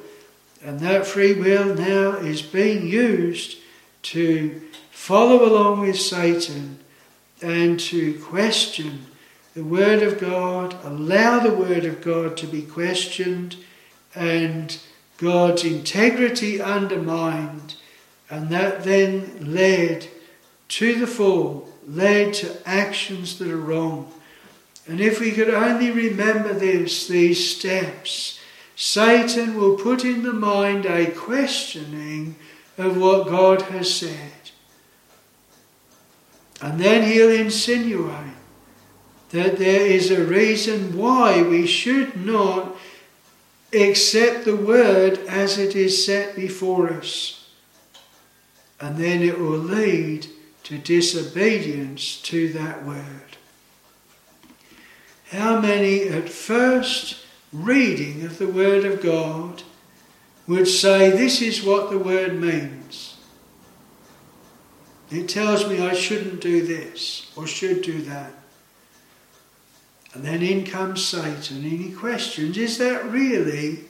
and 0.62 0.80
that 0.80 1.06
free 1.06 1.32
will 1.32 1.74
now 1.74 2.18
is 2.18 2.42
being 2.42 2.86
used 2.86 3.58
to 4.02 4.60
follow 4.90 5.46
along 5.46 5.80
with 5.80 5.98
Satan 5.98 6.78
and 7.40 7.80
to 7.80 8.20
question 8.20 9.06
the 9.54 9.64
Word 9.64 10.02
of 10.02 10.18
God, 10.18 10.76
allow 10.84 11.40
the 11.40 11.54
Word 11.54 11.84
of 11.84 12.00
God 12.00 12.36
to 12.38 12.46
be 12.46 12.62
questioned, 12.62 13.56
and 14.14 14.78
God's 15.18 15.64
integrity 15.64 16.60
undermined, 16.60 17.74
and 18.32 18.48
that 18.48 18.82
then 18.82 19.52
led 19.52 20.08
to 20.66 20.98
the 20.98 21.06
fall, 21.06 21.68
led 21.86 22.32
to 22.32 22.56
actions 22.66 23.38
that 23.38 23.50
are 23.50 23.58
wrong. 23.58 24.10
And 24.86 25.02
if 25.02 25.20
we 25.20 25.32
could 25.32 25.50
only 25.50 25.90
remember 25.90 26.54
this, 26.54 27.06
these 27.06 27.54
steps, 27.54 28.40
Satan 28.74 29.54
will 29.54 29.76
put 29.76 30.02
in 30.02 30.22
the 30.22 30.32
mind 30.32 30.86
a 30.86 31.10
questioning 31.10 32.36
of 32.78 32.96
what 32.96 33.28
God 33.28 33.60
has 33.62 33.94
said. 33.94 34.32
And 36.62 36.80
then 36.80 37.06
he'll 37.12 37.30
insinuate 37.30 38.32
that 39.28 39.58
there 39.58 39.86
is 39.86 40.10
a 40.10 40.24
reason 40.24 40.96
why 40.96 41.42
we 41.42 41.66
should 41.66 42.24
not 42.24 42.76
accept 43.74 44.46
the 44.46 44.56
word 44.56 45.18
as 45.28 45.58
it 45.58 45.76
is 45.76 46.02
set 46.02 46.34
before 46.34 46.90
us. 46.94 47.41
And 48.82 48.96
then 48.96 49.22
it 49.22 49.38
will 49.38 49.58
lead 49.58 50.26
to 50.64 50.76
disobedience 50.76 52.20
to 52.22 52.52
that 52.52 52.84
word. 52.84 53.36
How 55.30 55.60
many 55.60 56.08
at 56.08 56.28
first 56.28 57.24
reading 57.52 58.24
of 58.24 58.38
the 58.38 58.48
Word 58.48 58.84
of 58.84 59.00
God 59.00 59.62
would 60.48 60.66
say, 60.66 61.10
This 61.10 61.40
is 61.40 61.62
what 61.62 61.90
the 61.90 61.98
Word 61.98 62.40
means? 62.40 63.16
It 65.12 65.28
tells 65.28 65.68
me 65.68 65.80
I 65.80 65.94
shouldn't 65.94 66.40
do 66.40 66.66
this 66.66 67.30
or 67.36 67.46
should 67.46 67.82
do 67.82 68.02
that. 68.02 68.32
And 70.12 70.24
then 70.24 70.42
in 70.42 70.66
comes 70.66 71.04
Satan 71.04 71.58
and 71.58 71.64
he 71.64 71.92
questions, 71.92 72.58
is 72.58 72.78
that 72.78 73.04
really, 73.04 73.84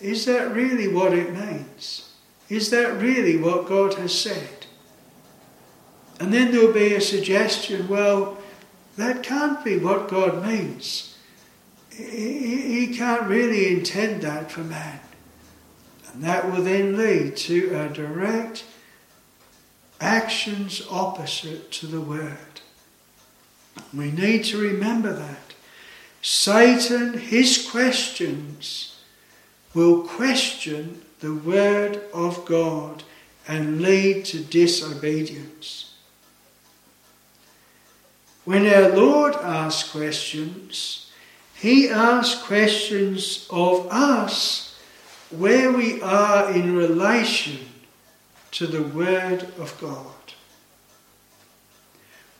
is 0.00 0.24
that 0.26 0.54
really 0.54 0.86
what 0.86 1.12
it 1.12 1.34
means? 1.34 2.13
Is 2.48 2.70
that 2.70 3.00
really 3.00 3.36
what 3.36 3.66
God 3.66 3.94
has 3.94 4.18
said? 4.18 4.66
And 6.20 6.32
then 6.32 6.52
there'll 6.52 6.72
be 6.72 6.94
a 6.94 7.00
suggestion, 7.00 7.88
well, 7.88 8.38
that 8.96 9.22
can't 9.22 9.64
be 9.64 9.78
what 9.78 10.08
God 10.08 10.46
means. 10.46 11.16
He, 11.90 12.94
can't 12.96 13.28
really 13.28 13.72
intend 13.72 14.22
that 14.22 14.50
for 14.50 14.60
man. 14.60 15.00
And 16.12 16.22
that 16.22 16.50
will 16.50 16.62
then 16.62 16.96
lead 16.96 17.36
to 17.38 17.74
a 17.74 17.88
direct 17.88 18.64
actions 20.00 20.82
opposite 20.90 21.72
to 21.72 21.86
the 21.86 22.00
word. 22.00 22.60
We 23.92 24.10
need 24.10 24.44
to 24.44 24.58
remember 24.58 25.12
that. 25.12 25.54
Satan, 26.22 27.18
his 27.18 27.68
questions, 27.68 29.00
will 29.74 30.02
question 30.02 31.02
the 31.24 31.34
word 31.34 32.02
of 32.12 32.44
God 32.44 33.02
and 33.48 33.80
lead 33.80 34.26
to 34.26 34.40
disobedience. 34.40 35.94
When 38.44 38.66
our 38.66 38.90
Lord 38.90 39.34
asks 39.36 39.90
questions, 39.90 41.10
he 41.54 41.88
asks 41.88 42.42
questions 42.42 43.48
of 43.50 43.88
us 43.90 44.78
where 45.30 45.72
we 45.72 46.02
are 46.02 46.50
in 46.50 46.76
relation 46.76 47.58
to 48.50 48.66
the 48.66 48.82
Word 48.82 49.44
of 49.58 49.76
God 49.80 50.14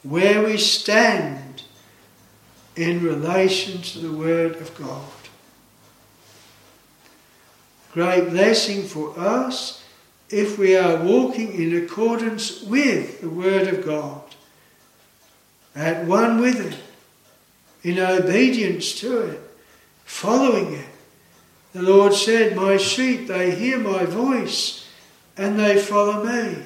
where 0.04 0.44
we 0.44 0.58
stand 0.58 1.62
in 2.76 3.02
relation 3.02 3.80
to 3.80 3.98
the 4.00 4.12
Word 4.12 4.56
of 4.56 4.76
God. 4.76 5.23
Great 7.94 8.30
blessing 8.30 8.82
for 8.82 9.16
us 9.16 9.84
if 10.28 10.58
we 10.58 10.76
are 10.76 11.04
walking 11.04 11.54
in 11.54 11.84
accordance 11.84 12.60
with 12.64 13.20
the 13.20 13.28
Word 13.28 13.68
of 13.68 13.86
God, 13.86 14.20
at 15.76 16.04
one 16.04 16.40
with 16.40 16.60
it, 16.60 16.76
in 17.88 18.00
obedience 18.00 18.98
to 18.98 19.20
it, 19.20 19.40
following 20.04 20.74
it. 20.74 20.88
The 21.72 21.82
Lord 21.82 22.14
said, 22.14 22.56
My 22.56 22.78
sheep, 22.78 23.28
they 23.28 23.52
hear 23.52 23.78
my 23.78 24.04
voice 24.04 24.88
and 25.36 25.56
they 25.56 25.78
follow 25.78 26.24
me. 26.24 26.64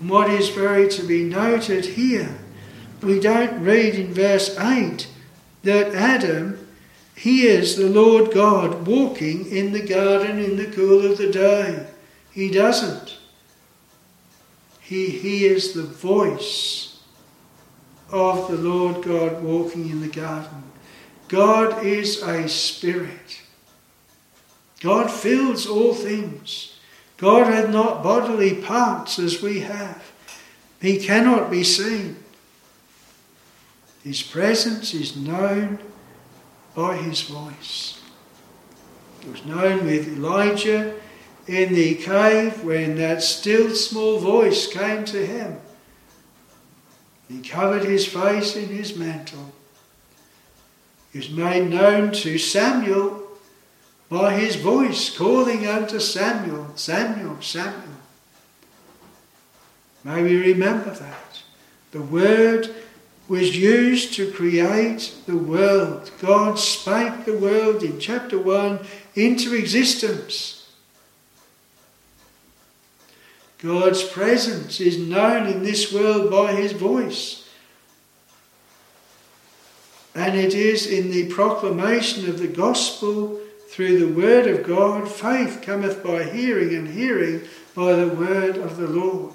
What 0.00 0.30
is 0.30 0.48
very 0.48 0.88
to 0.88 1.02
be 1.02 1.24
noted 1.24 1.84
here, 1.84 2.38
we 3.02 3.20
don't 3.20 3.62
read 3.62 3.96
in 3.96 4.14
verse 4.14 4.56
8 4.58 5.08
that 5.62 5.94
Adam 5.94 6.63
hears 7.16 7.76
the 7.76 7.88
Lord 7.88 8.32
God 8.32 8.86
walking 8.86 9.46
in 9.46 9.72
the 9.72 9.86
garden 9.86 10.38
in 10.38 10.56
the 10.56 10.66
cool 10.66 11.10
of 11.10 11.18
the 11.18 11.30
day. 11.30 11.86
He 12.32 12.50
doesn't. 12.50 13.16
He 14.80 15.10
hears 15.10 15.72
the 15.72 15.82
voice 15.82 17.00
of 18.10 18.48
the 18.50 18.56
Lord 18.56 19.04
God 19.04 19.42
walking 19.42 19.88
in 19.88 20.00
the 20.00 20.08
garden. 20.08 20.64
God 21.28 21.84
is 21.84 22.22
a 22.22 22.48
spirit. 22.48 23.40
God 24.80 25.10
fills 25.10 25.66
all 25.66 25.94
things. 25.94 26.78
God 27.16 27.46
hath 27.46 27.70
not 27.70 28.02
bodily 28.02 28.56
parts 28.56 29.18
as 29.18 29.40
we 29.40 29.60
have. 29.60 30.12
He 30.80 30.98
cannot 30.98 31.50
be 31.50 31.64
seen. 31.64 32.16
His 34.02 34.22
presence 34.22 34.92
is 34.92 35.16
known 35.16 35.78
by 36.74 36.96
his 36.96 37.22
voice. 37.22 38.00
It 39.22 39.30
was 39.30 39.44
known 39.44 39.86
with 39.86 40.08
Elijah 40.08 40.94
in 41.46 41.74
the 41.74 41.94
cave 41.94 42.64
when 42.64 42.96
that 42.96 43.22
still 43.22 43.70
small 43.74 44.18
voice 44.18 44.66
came 44.66 45.04
to 45.06 45.26
him. 45.26 45.60
He 47.28 47.40
covered 47.40 47.84
his 47.84 48.06
face 48.06 48.56
in 48.56 48.68
his 48.68 48.96
mantle. 48.96 49.52
It 51.12 51.18
was 51.18 51.30
made 51.30 51.70
known 51.70 52.12
to 52.12 52.38
Samuel 52.38 53.22
by 54.08 54.34
his 54.34 54.56
voice 54.56 55.16
calling 55.16 55.66
unto 55.66 56.00
Samuel, 56.00 56.72
Samuel, 56.74 57.40
Samuel. 57.40 57.94
May 60.02 60.22
we 60.22 60.52
remember 60.52 60.90
that. 60.90 61.42
The 61.92 62.02
word 62.02 62.74
was 63.28 63.56
used 63.56 64.14
to 64.14 64.30
create 64.32 65.14
the 65.26 65.36
world. 65.36 66.10
God 66.20 66.58
spake 66.58 67.24
the 67.24 67.38
world 67.38 67.82
in 67.82 67.98
chapter 67.98 68.38
1 68.38 68.80
into 69.14 69.54
existence. 69.54 70.70
God's 73.58 74.04
presence 74.04 74.78
is 74.78 74.98
known 74.98 75.46
in 75.46 75.62
this 75.62 75.90
world 75.90 76.30
by 76.30 76.52
his 76.52 76.72
voice. 76.72 77.48
And 80.14 80.36
it 80.36 80.54
is 80.54 80.86
in 80.86 81.10
the 81.10 81.32
proclamation 81.32 82.28
of 82.28 82.38
the 82.38 82.46
gospel 82.46 83.40
through 83.68 83.98
the 83.98 84.20
word 84.20 84.46
of 84.46 84.66
God, 84.66 85.10
faith 85.10 85.60
cometh 85.62 86.04
by 86.04 86.24
hearing, 86.24 86.74
and 86.74 86.86
hearing 86.86 87.40
by 87.74 87.94
the 87.94 88.08
word 88.08 88.56
of 88.56 88.76
the 88.76 88.86
Lord. 88.86 89.32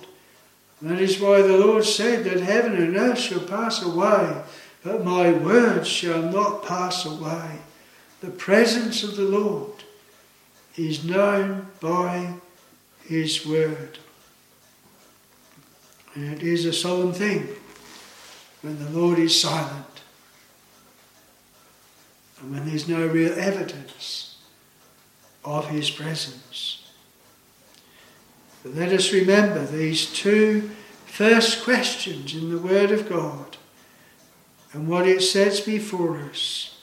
That 0.81 1.01
is 1.01 1.19
why 1.19 1.41
the 1.41 1.57
Lord 1.57 1.83
said 1.83 2.23
that 2.23 2.39
heaven 2.39 2.75
and 2.75 2.95
earth 2.95 3.19
shall 3.19 3.41
pass 3.41 3.81
away, 3.83 4.41
but 4.83 5.03
my 5.03 5.31
words 5.31 5.87
shall 5.87 6.21
not 6.21 6.65
pass 6.65 7.05
away. 7.05 7.59
The 8.21 8.31
presence 8.31 9.03
of 9.03 9.15
the 9.15 9.23
Lord 9.23 9.83
is 10.77 11.03
known 11.03 11.67
by 11.81 12.35
his 13.05 13.45
word. 13.45 13.99
And 16.15 16.33
it 16.33 16.43
is 16.43 16.65
a 16.65 16.73
solemn 16.73 17.13
thing 17.13 17.47
when 18.61 18.83
the 18.83 18.89
Lord 18.89 19.19
is 19.19 19.39
silent 19.39 19.85
and 22.41 22.51
when 22.51 22.65
there's 22.65 22.87
no 22.87 23.05
real 23.05 23.37
evidence 23.37 24.37
of 25.43 25.67
his 25.69 25.89
presence. 25.89 26.78
But 28.63 28.75
let 28.75 28.91
us 28.91 29.13
remember 29.13 29.65
these 29.65 30.11
two 30.11 30.69
first 31.05 31.63
questions 31.63 32.33
in 32.33 32.49
the 32.49 32.59
Word 32.59 32.91
of 32.91 33.09
God 33.09 33.57
and 34.73 34.87
what 34.87 35.07
it 35.07 35.21
sets 35.21 35.59
before 35.59 36.19
us. 36.19 36.77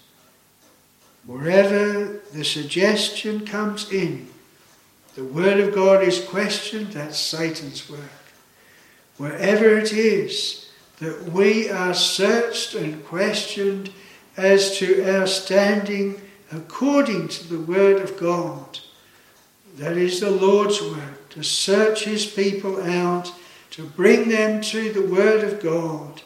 Wherever 1.27 2.21
the 2.33 2.45
suggestion 2.45 3.45
comes 3.45 3.93
in, 3.93 4.29
the 5.15 5.25
Word 5.25 5.61
of 5.61 5.75
God 5.75 6.03
is 6.03 6.25
questioned, 6.25 6.93
that's 6.93 7.19
Satan's 7.19 7.89
work. 7.91 8.01
Wherever 9.17 9.79
it 9.79 9.93
is 9.93 10.71
that 10.99 11.25
we 11.25 11.71
are 11.71 11.95
searched 11.95 12.75
and 12.75 13.05
questioned 13.05 13.91
as 14.37 14.79
to 14.79 15.03
our 15.17 15.27
standing 15.27 16.21
according 16.53 17.29
to 17.29 17.49
the 17.49 17.61
word 17.61 18.03
of 18.03 18.19
God. 18.19 18.79
That 19.77 19.97
is 19.97 20.21
the 20.21 20.31
Lord's 20.31 20.81
word, 20.81 21.16
to 21.37 21.45
search 21.45 22.05
his 22.05 22.25
people 22.25 22.83
out, 22.83 23.31
to 23.71 23.85
bring 23.85 24.31
them 24.31 24.63
to 24.63 24.91
the 24.91 25.03
word 25.03 25.45
of 25.45 25.63
God 25.63 26.23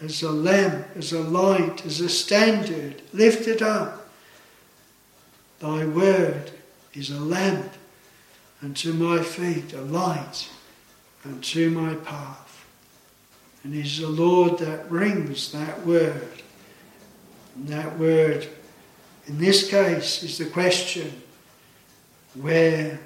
as 0.00 0.22
a 0.22 0.30
lamp, 0.30 0.86
as 0.94 1.12
a 1.12 1.20
light, 1.20 1.84
as 1.84 1.98
a 1.98 2.08
standard, 2.08 3.02
lifted 3.12 3.62
up. 3.62 4.08
Thy 5.58 5.84
word 5.86 6.52
is 6.92 7.10
a 7.10 7.18
lamp 7.18 7.72
unto 8.62 8.92
my 8.92 9.24
feet, 9.24 9.72
a 9.72 9.80
light 9.80 10.48
unto 11.24 11.70
my 11.70 11.96
path. 11.96 12.64
And 13.64 13.74
it 13.74 13.86
is 13.86 13.98
the 13.98 14.08
Lord 14.08 14.58
that 14.58 14.88
brings 14.88 15.50
that 15.50 15.84
word. 15.84 16.42
And 17.56 17.66
that 17.66 17.98
word, 17.98 18.46
in 19.26 19.36
this 19.36 19.68
case, 19.68 20.22
is 20.22 20.38
the 20.38 20.46
question 20.46 21.22
Where 22.34 23.00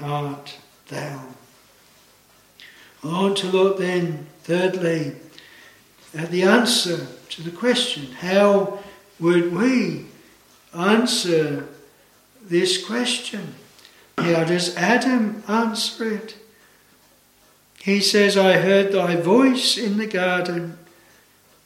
art 0.00 0.58
thou? 0.88 1.22
I 3.02 3.06
want 3.06 3.38
to 3.38 3.48
look 3.48 3.78
then, 3.78 4.26
thirdly, 4.42 5.16
at 6.14 6.30
the 6.30 6.42
answer 6.42 7.06
to 7.30 7.42
the 7.42 7.50
question 7.50 8.12
how 8.12 8.78
would 9.18 9.52
we 9.52 10.06
answer 10.76 11.66
this 12.42 12.84
question? 12.84 13.54
How 14.18 14.44
does 14.44 14.76
Adam 14.76 15.42
answer 15.48 16.12
it? 16.14 16.36
He 17.82 18.00
says, 18.00 18.36
I 18.36 18.58
heard 18.58 18.92
thy 18.92 19.16
voice 19.16 19.76
in 19.76 19.98
the 19.98 20.06
garden, 20.06 20.78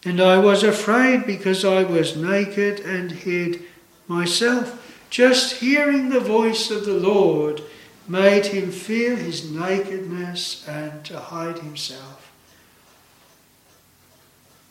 and 0.05 0.21
I 0.21 0.39
was 0.39 0.63
afraid 0.63 1.27
because 1.27 1.65
I 1.65 1.83
was 1.83 2.17
naked 2.17 2.81
and 2.81 3.11
hid 3.11 3.63
myself. 4.09 4.83
Just 5.11 5.57
hearing 5.57 6.09
the 6.09 6.21
voice 6.21 6.71
of 6.71 6.87
the 6.87 6.95
Lord 6.95 7.63
made 8.09 8.47
him 8.47 8.71
feel 8.71 9.17
his 9.17 9.51
nakedness 9.51 10.67
and 10.69 11.05
to 11.05 11.19
hide 11.19 11.59
himself. 11.59 12.33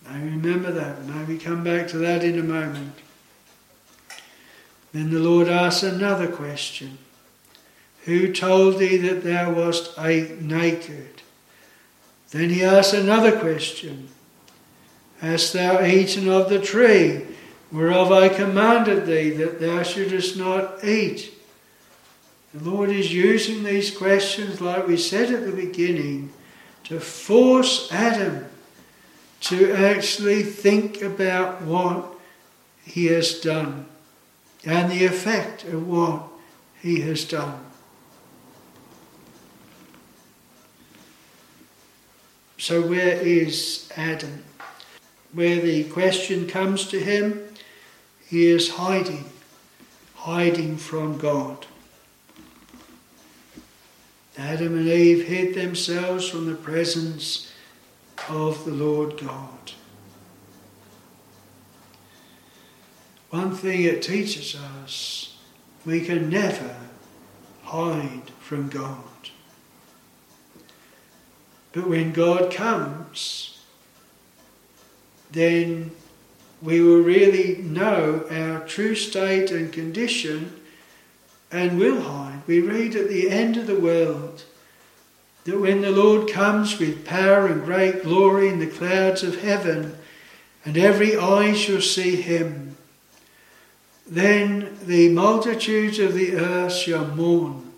Now 0.07 0.15
remember 0.15 0.71
that. 0.71 1.03
Now 1.05 1.23
we 1.23 1.37
come 1.37 1.63
back 1.63 1.87
to 1.89 1.97
that 1.97 2.23
in 2.23 2.39
a 2.39 2.43
moment. 2.43 2.95
Then 4.93 5.11
the 5.11 5.19
Lord 5.19 5.49
asks 5.49 5.83
another 5.83 6.27
question 6.27 6.97
Who 8.05 8.31
told 8.31 8.79
thee 8.79 8.97
that 8.97 9.23
thou 9.23 9.53
wast 9.53 9.97
naked? 9.97 11.21
Then 12.31 12.49
he 12.49 12.63
asks 12.63 12.93
another 12.93 13.37
question 13.37 14.09
Hast 15.19 15.53
thou 15.53 15.83
eaten 15.83 16.29
of 16.29 16.49
the 16.49 16.59
tree 16.59 17.25
whereof 17.71 18.11
I 18.11 18.29
commanded 18.29 19.05
thee 19.05 19.31
that 19.31 19.59
thou 19.59 19.83
shouldest 19.83 20.37
not 20.37 20.83
eat? 20.83 21.34
The 22.55 22.71
Lord 22.71 22.89
is 22.89 23.13
using 23.13 23.65
these 23.65 23.91
questions, 23.91 24.61
like 24.61 24.87
we 24.87 24.95
said 24.95 25.29
at 25.33 25.45
the 25.45 25.51
beginning, 25.51 26.31
to 26.85 27.01
force 27.01 27.91
Adam 27.91 28.45
to 29.41 29.73
actually 29.73 30.41
think 30.41 31.01
about 31.01 31.63
what 31.63 32.15
he 32.85 33.07
has 33.07 33.41
done 33.41 33.87
and 34.63 34.89
the 34.89 35.03
effect 35.03 35.65
of 35.65 35.85
what 35.85 36.29
he 36.81 37.01
has 37.01 37.25
done. 37.25 37.59
So, 42.57 42.87
where 42.87 43.17
is 43.17 43.91
Adam? 43.97 44.45
Where 45.33 45.59
the 45.59 45.83
question 45.85 46.47
comes 46.47 46.87
to 46.87 46.99
him, 47.01 47.49
he 48.25 48.47
is 48.47 48.69
hiding, 48.69 49.25
hiding 50.15 50.77
from 50.77 51.17
God. 51.17 51.65
Adam 54.37 54.77
and 54.77 54.87
Eve 54.87 55.27
hid 55.27 55.55
themselves 55.55 56.27
from 56.27 56.45
the 56.45 56.55
presence 56.55 57.51
of 58.29 58.65
the 58.65 58.71
Lord 58.71 59.17
God. 59.17 59.71
One 63.29 63.55
thing 63.55 63.83
it 63.83 64.01
teaches 64.01 64.55
us 64.55 65.37
we 65.85 66.01
can 66.01 66.29
never 66.29 66.75
hide 67.63 68.31
from 68.39 68.69
God. 68.69 69.03
But 71.71 71.87
when 71.87 72.13
God 72.13 72.51
comes, 72.51 73.59
then 75.31 75.91
we 76.61 76.81
will 76.81 77.01
really 77.01 77.57
know 77.57 78.25
our 78.31 78.61
true 78.61 78.95
state 78.95 79.51
and 79.51 79.71
condition 79.71 80.61
and 81.51 81.77
will 81.77 82.01
hide. 82.01 82.24
We 82.47 82.59
read 82.59 82.95
at 82.95 83.09
the 83.09 83.29
end 83.29 83.57
of 83.57 83.67
the 83.67 83.79
world 83.79 84.43
that 85.45 85.59
when 85.59 85.81
the 85.81 85.91
Lord 85.91 86.31
comes 86.31 86.79
with 86.79 87.05
power 87.05 87.47
and 87.47 87.63
great 87.63 88.03
glory 88.03 88.49
in 88.49 88.59
the 88.59 88.67
clouds 88.67 89.23
of 89.23 89.41
heaven, 89.41 89.95
and 90.63 90.77
every 90.77 91.15
eye 91.15 91.53
shall 91.53 91.81
see 91.81 92.15
him, 92.15 92.77
then 94.07 94.77
the 94.85 95.09
multitudes 95.09 95.99
of 95.99 96.13
the 96.13 96.35
earth 96.35 96.73
shall 96.73 97.07
mourn, 97.07 97.71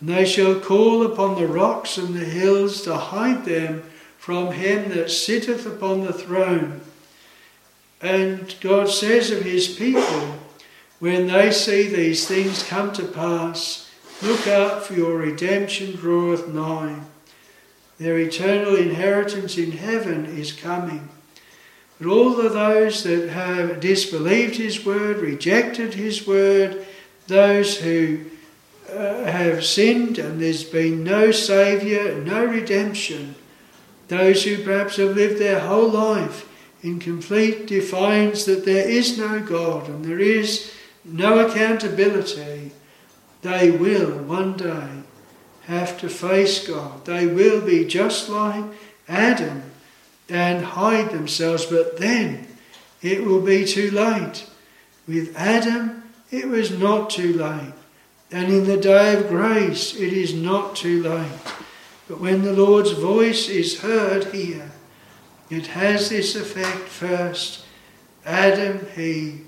and 0.00 0.08
they 0.08 0.24
shall 0.24 0.58
call 0.60 1.04
upon 1.04 1.36
the 1.36 1.46
rocks 1.46 1.96
and 1.96 2.14
the 2.14 2.24
hills 2.24 2.82
to 2.82 2.96
hide 2.96 3.44
them 3.44 3.82
from 4.18 4.52
him 4.52 4.90
that 4.90 5.10
sitteth 5.10 5.66
upon 5.66 6.02
the 6.02 6.12
throne. 6.12 6.80
And 8.00 8.54
God 8.60 8.88
says 8.88 9.30
of 9.30 9.42
his 9.42 9.68
people, 9.68 10.38
when 10.98 11.26
they 11.26 11.50
see 11.50 11.88
these 11.88 12.26
things 12.26 12.62
come 12.62 12.92
to 12.92 13.04
pass, 13.04 13.83
look 14.22 14.46
out 14.46 14.86
for 14.86 14.94
your 14.94 15.18
redemption 15.18 15.96
draweth 15.96 16.48
nigh. 16.48 17.00
Their 17.98 18.18
eternal 18.18 18.74
inheritance 18.74 19.56
in 19.56 19.72
heaven 19.72 20.26
is 20.26 20.52
coming. 20.52 21.08
But 21.98 22.08
all 22.08 22.40
of 22.40 22.52
those 22.52 23.04
that 23.04 23.28
have 23.30 23.80
disbelieved 23.80 24.56
his 24.56 24.84
word, 24.84 25.18
rejected 25.18 25.94
his 25.94 26.26
word, 26.26 26.84
those 27.28 27.78
who 27.78 28.20
uh, 28.92 29.24
have 29.24 29.64
sinned 29.64 30.18
and 30.18 30.40
there's 30.40 30.64
been 30.64 31.04
no 31.04 31.30
Saviour, 31.30 32.14
no 32.16 32.44
redemption, 32.44 33.34
those 34.08 34.44
who 34.44 34.62
perhaps 34.62 34.96
have 34.96 35.16
lived 35.16 35.38
their 35.38 35.60
whole 35.60 35.88
life 35.88 36.48
in 36.82 36.98
complete 36.98 37.66
defiance 37.66 38.44
that 38.44 38.64
there 38.64 38.86
is 38.86 39.16
no 39.16 39.40
God 39.40 39.88
and 39.88 40.04
there 40.04 40.18
is 40.18 40.72
no 41.04 41.46
accountability, 41.46 42.72
they 43.44 43.70
will 43.70 44.22
one 44.22 44.56
day 44.56 44.88
have 45.66 46.00
to 46.00 46.08
face 46.08 46.66
God. 46.66 47.04
They 47.04 47.26
will 47.26 47.60
be 47.60 47.84
just 47.84 48.30
like 48.30 48.64
Adam 49.06 49.62
and 50.30 50.64
hide 50.64 51.10
themselves, 51.10 51.66
but 51.66 51.98
then 51.98 52.46
it 53.02 53.22
will 53.22 53.42
be 53.42 53.66
too 53.66 53.90
late. 53.90 54.46
With 55.06 55.36
Adam, 55.36 56.04
it 56.30 56.48
was 56.48 56.70
not 56.70 57.10
too 57.10 57.34
late. 57.34 57.74
And 58.32 58.50
in 58.50 58.64
the 58.64 58.78
day 58.78 59.14
of 59.14 59.28
grace, 59.28 59.94
it 59.94 60.14
is 60.14 60.32
not 60.32 60.74
too 60.74 61.02
late. 61.02 61.54
But 62.08 62.20
when 62.20 62.42
the 62.42 62.54
Lord's 62.54 62.92
voice 62.92 63.50
is 63.50 63.80
heard 63.80 64.24
here, 64.32 64.70
it 65.50 65.66
has 65.68 66.08
this 66.08 66.34
effect 66.34 66.88
first. 66.88 67.66
Adam, 68.24 68.86
he 68.96 69.42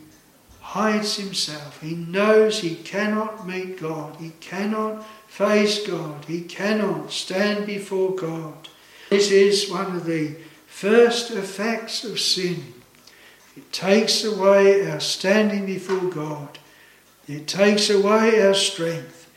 hides 0.77 1.17
himself. 1.17 1.81
He 1.81 1.95
knows 1.95 2.61
he 2.61 2.75
cannot 2.75 3.47
meet 3.47 3.81
God. 3.81 4.17
He 4.17 4.33
cannot 4.41 5.07
face 5.27 5.87
God. 5.87 6.27
He 6.27 6.43
cannot 6.43 7.11
stand 7.11 7.65
before 7.65 8.15
God. 8.15 8.69
This 9.09 9.31
is 9.31 9.71
one 9.71 9.97
of 9.97 10.05
the 10.05 10.37
first 10.67 11.31
effects 11.31 12.05
of 12.05 12.21
sin. 12.21 12.75
It 13.57 13.73
takes 13.73 14.23
away 14.23 14.87
our 14.91 15.01
standing 15.01 15.65
before 15.65 16.11
God. 16.11 16.59
It 17.27 17.49
takes 17.49 17.89
away 17.89 18.47
our 18.47 18.53
strength. 18.53 19.31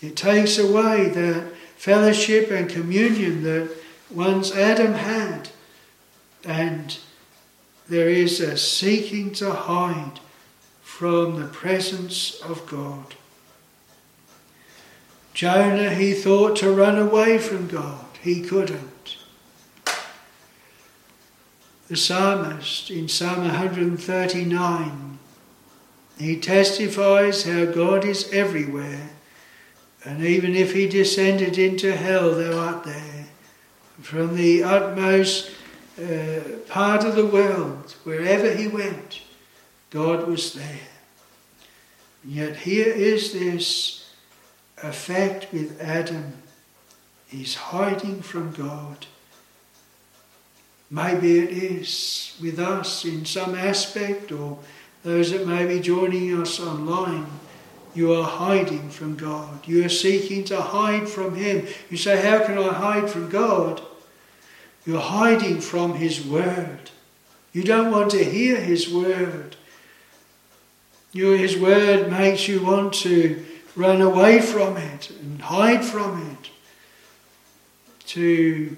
It 0.00 0.14
takes 0.14 0.56
away 0.56 1.08
that 1.08 1.52
fellowship 1.76 2.52
and 2.52 2.70
communion 2.70 3.42
that 3.42 3.68
once 4.08 4.54
Adam 4.54 4.94
had. 4.94 5.48
And 6.44 6.96
there 7.88 8.08
is 8.08 8.38
a 8.38 8.56
seeking 8.56 9.32
to 9.32 9.50
hide 9.52 10.20
from 10.96 11.38
the 11.38 11.46
presence 11.48 12.40
of 12.40 12.66
God. 12.66 13.14
Jonah, 15.34 15.90
he 15.90 16.14
thought 16.14 16.56
to 16.56 16.70
run 16.70 16.96
away 16.96 17.36
from 17.36 17.68
God. 17.68 18.06
He 18.22 18.40
couldn't. 18.40 19.18
The 21.88 21.96
psalmist 21.98 22.90
in 22.90 23.08
Psalm 23.08 23.42
139, 23.42 25.18
he 26.18 26.40
testifies 26.40 27.44
how 27.44 27.66
God 27.66 28.06
is 28.06 28.32
everywhere, 28.32 29.10
and 30.02 30.24
even 30.24 30.54
if 30.54 30.72
he 30.72 30.88
descended 30.88 31.58
into 31.58 31.94
hell, 31.94 32.34
thou 32.34 32.58
art 32.58 32.84
there. 32.84 33.26
From 34.00 34.34
the 34.34 34.62
utmost 34.62 35.50
uh, 36.02 36.40
part 36.68 37.04
of 37.04 37.16
the 37.16 37.26
world, 37.26 37.94
wherever 38.04 38.50
he 38.50 38.66
went, 38.66 39.20
God 39.90 40.26
was 40.26 40.52
there. 40.54 40.80
And 42.22 42.32
yet 42.32 42.56
here 42.56 42.92
is 42.92 43.32
this 43.32 44.10
effect 44.82 45.52
with 45.52 45.80
Adam. 45.80 46.34
He's 47.28 47.54
hiding 47.54 48.22
from 48.22 48.52
God. 48.52 49.06
Maybe 50.90 51.38
it 51.38 51.50
is 51.50 52.36
with 52.40 52.58
us 52.58 53.04
in 53.04 53.24
some 53.24 53.54
aspect, 53.54 54.30
or 54.30 54.58
those 55.02 55.32
that 55.32 55.46
may 55.46 55.66
be 55.66 55.80
joining 55.80 56.40
us 56.40 56.60
online. 56.60 57.26
You 57.94 58.12
are 58.12 58.24
hiding 58.24 58.90
from 58.90 59.16
God. 59.16 59.66
You 59.66 59.84
are 59.84 59.88
seeking 59.88 60.44
to 60.44 60.60
hide 60.60 61.08
from 61.08 61.34
Him. 61.34 61.66
You 61.90 61.96
say, 61.96 62.22
How 62.22 62.44
can 62.44 62.58
I 62.58 62.72
hide 62.72 63.10
from 63.10 63.30
God? 63.30 63.80
You're 64.84 65.00
hiding 65.00 65.60
from 65.60 65.94
His 65.94 66.24
Word. 66.24 66.90
You 67.52 67.64
don't 67.64 67.90
want 67.90 68.10
to 68.10 68.22
hear 68.22 68.60
His 68.60 68.88
Word. 68.88 69.56
You, 71.16 71.30
his 71.30 71.56
Word 71.56 72.10
makes 72.10 72.46
you 72.46 72.62
want 72.62 72.92
to 72.94 73.44
run 73.74 74.02
away 74.02 74.40
from 74.40 74.76
it 74.76 75.10
and 75.10 75.40
hide 75.40 75.84
from 75.84 76.30
it. 76.30 76.50
To 78.08 78.76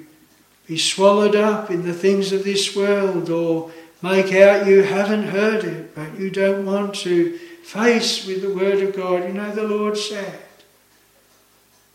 be 0.66 0.79
swallowed 0.79 1.35
up 1.35 1.70
in 1.70 1.83
the 1.83 1.92
things 1.92 2.33
of 2.33 2.44
this 2.44 2.74
world 2.77 3.29
or 3.29 3.70
make 4.03 4.33
out 4.33 4.66
you 4.66 4.83
haven't 4.83 5.29
heard 5.29 5.64
it, 5.64 5.94
but 5.94 6.18
you 6.18 6.31
don't 6.31 6.64
want 6.64 6.94
to 6.96 7.37
face 7.64 8.24
with 8.27 8.42
the 8.42 8.55
Word 8.55 8.81
of 8.83 8.94
God. 8.94 9.24
You 9.24 9.35
know, 9.35 9.51
the 9.51 9.64
Lord 9.64 9.98
said 9.98 10.40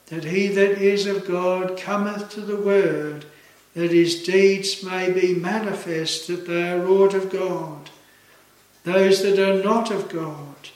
that 0.08 0.26
he 0.26 0.50
that 0.50 0.82
is 0.82 1.08
of 1.08 1.26
God 1.26 1.78
cometh 1.78 2.30
to 2.32 2.42
the 2.42 2.58
Word 2.58 3.26
that 3.74 3.92
his 3.92 4.24
deeds 4.24 4.84
may 4.84 5.12
be 5.12 5.34
manifest 5.34 6.28
that 6.28 6.46
they 6.46 6.70
are 6.70 6.80
wrought 6.80 7.14
of 7.14 7.32
God. 7.32 7.90
Those 8.84 9.22
that 9.24 9.40
are 9.40 9.64
not 9.64 9.92
of 9.92 10.10
God, 10.10 10.70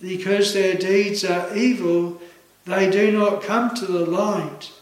because 0.00 0.52
their 0.52 0.74
deeds 0.74 1.24
are 1.24 1.56
evil, 1.56 2.20
they 2.66 2.90
do 2.90 3.10
not 3.10 3.42
come 3.42 3.74
to 3.74 3.86
the 3.86 4.04
light. 4.04 4.72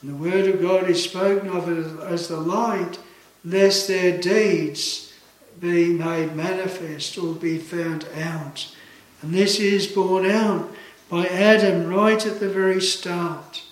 And 0.00 0.10
the 0.10 0.30
word 0.30 0.46
of 0.46 0.60
God 0.60 0.88
is 0.88 1.02
spoken 1.02 1.48
of 1.48 1.68
as 2.02 2.28
the 2.28 2.40
light, 2.40 2.98
lest 3.44 3.88
their 3.88 4.18
deeds 4.18 5.12
be 5.60 5.92
made 5.92 6.34
manifest 6.34 7.18
or 7.18 7.34
be 7.34 7.58
found 7.58 8.06
out. 8.16 8.74
And 9.20 9.34
this 9.34 9.60
is 9.60 9.86
borne 9.86 10.30
out 10.30 10.70
by 11.10 11.26
Adam 11.26 11.88
right 11.88 12.24
at 12.24 12.40
the 12.40 12.48
very 12.48 12.80
start. 12.80 13.64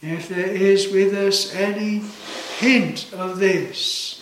If 0.00 0.28
there 0.28 0.46
is 0.46 0.92
with 0.92 1.12
us 1.12 1.52
any 1.54 2.02
hint 2.58 3.12
of 3.12 3.38
this, 3.38 4.15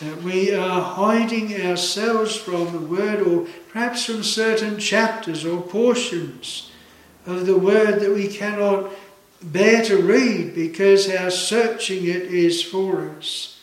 that 0.00 0.22
we 0.22 0.54
are 0.54 0.80
hiding 0.80 1.54
ourselves 1.62 2.34
from 2.34 2.72
the 2.72 2.80
Word, 2.80 3.20
or 3.20 3.46
perhaps 3.70 4.06
from 4.06 4.22
certain 4.22 4.78
chapters 4.78 5.44
or 5.44 5.60
portions 5.60 6.70
of 7.26 7.46
the 7.46 7.58
Word 7.58 8.00
that 8.00 8.14
we 8.14 8.28
cannot 8.28 8.90
bear 9.42 9.82
to 9.84 10.00
read 10.00 10.54
because 10.54 11.10
how 11.10 11.28
searching 11.28 12.04
it 12.04 12.22
is 12.22 12.62
for 12.62 13.10
us, 13.10 13.58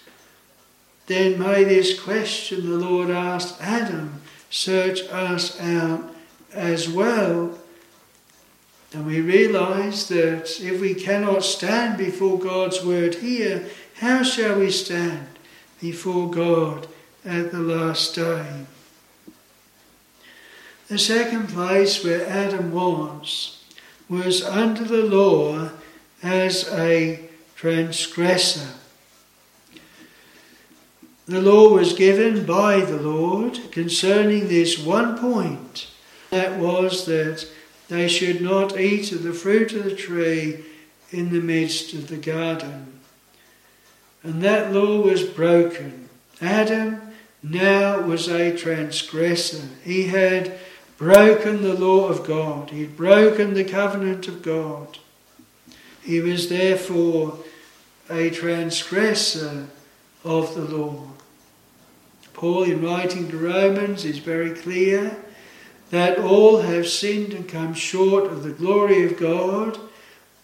then 1.07 1.39
may 1.39 1.63
this 1.63 1.99
question 1.99 2.69
the 2.69 2.77
Lord 2.77 3.09
asked 3.09 3.61
Adam 3.61 4.21
search 4.49 5.01
us 5.09 5.59
out 5.59 6.13
as 6.53 6.89
well. 6.89 7.57
And 8.93 9.05
we 9.05 9.21
realize 9.21 10.07
that 10.07 10.59
if 10.61 10.79
we 10.79 10.93
cannot 10.93 11.43
stand 11.43 11.97
before 11.97 12.39
God's 12.39 12.83
word 12.83 13.15
here, 13.15 13.67
how 13.95 14.23
shall 14.23 14.59
we 14.59 14.71
stand 14.71 15.27
before 15.79 16.29
God 16.29 16.87
at 17.25 17.51
the 17.51 17.59
last 17.59 18.15
day? 18.15 18.65
The 20.87 20.97
second 20.97 21.49
place 21.49 22.03
where 22.03 22.27
Adam 22.27 22.71
was 22.71 23.61
was 24.09 24.41
under 24.43 24.85
the 24.85 25.03
law 25.03 25.69
as 26.23 26.69
a 26.71 27.29
transgressor. 27.55 28.69
The 31.27 31.41
law 31.41 31.73
was 31.73 31.91
given 31.91 32.45
by 32.45 32.79
the 32.79 33.01
Lord 33.01 33.59
concerning 33.71 34.47
this 34.47 34.79
one 34.79 35.17
point 35.17 35.87
that 36.29 36.57
was 36.57 37.05
that 37.05 37.45
they 37.89 38.07
should 38.07 38.41
not 38.41 38.79
eat 38.79 39.11
of 39.11 39.23
the 39.23 39.33
fruit 39.33 39.73
of 39.73 39.83
the 39.83 39.95
tree 39.95 40.63
in 41.11 41.31
the 41.31 41.41
midst 41.41 41.93
of 41.93 42.07
the 42.07 42.17
garden. 42.17 42.96
And 44.27 44.41
that 44.41 44.73
law 44.73 44.99
was 44.99 45.23
broken. 45.23 46.09
Adam 46.41 46.99
now 47.41 48.01
was 48.01 48.27
a 48.27 48.57
transgressor. 48.57 49.69
He 49.85 50.07
had 50.07 50.59
broken 50.97 51.61
the 51.61 51.73
law 51.73 52.09
of 52.09 52.27
God, 52.27 52.71
he 52.71 52.81
had 52.81 52.97
broken 52.97 53.53
the 53.53 53.63
covenant 53.63 54.27
of 54.27 54.41
God. 54.41 54.97
He 56.03 56.19
was 56.19 56.49
therefore 56.49 57.39
a 58.09 58.29
transgressor 58.29 59.67
of 60.25 60.53
the 60.55 60.75
law. 60.75 61.07
Paul, 62.33 62.63
in 62.63 62.83
writing 62.83 63.29
to 63.29 63.37
Romans, 63.37 64.03
is 64.03 64.19
very 64.19 64.51
clear 64.51 65.15
that 65.89 66.19
all 66.19 66.59
have 66.59 66.89
sinned 66.89 67.31
and 67.31 67.47
come 67.47 67.73
short 67.73 68.25
of 68.25 68.43
the 68.43 68.51
glory 68.51 69.05
of 69.05 69.17
God. 69.17 69.79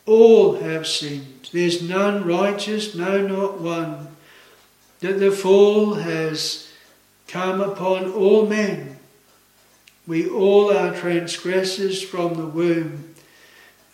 All 0.05 0.55
have 0.55 0.87
sinned. 0.87 1.32
There's 1.53 1.83
none 1.83 2.25
righteous, 2.25 2.95
no, 2.95 3.25
not 3.25 3.61
one. 3.61 4.07
That 5.01 5.19
the 5.19 5.31
fall 5.31 5.93
has 5.93 6.67
come 7.27 7.61
upon 7.61 8.11
all 8.11 8.47
men. 8.47 8.97
We 10.07 10.27
all 10.27 10.75
are 10.75 10.95
transgressors 10.95 12.01
from 12.01 12.33
the 12.33 12.47
womb, 12.47 13.13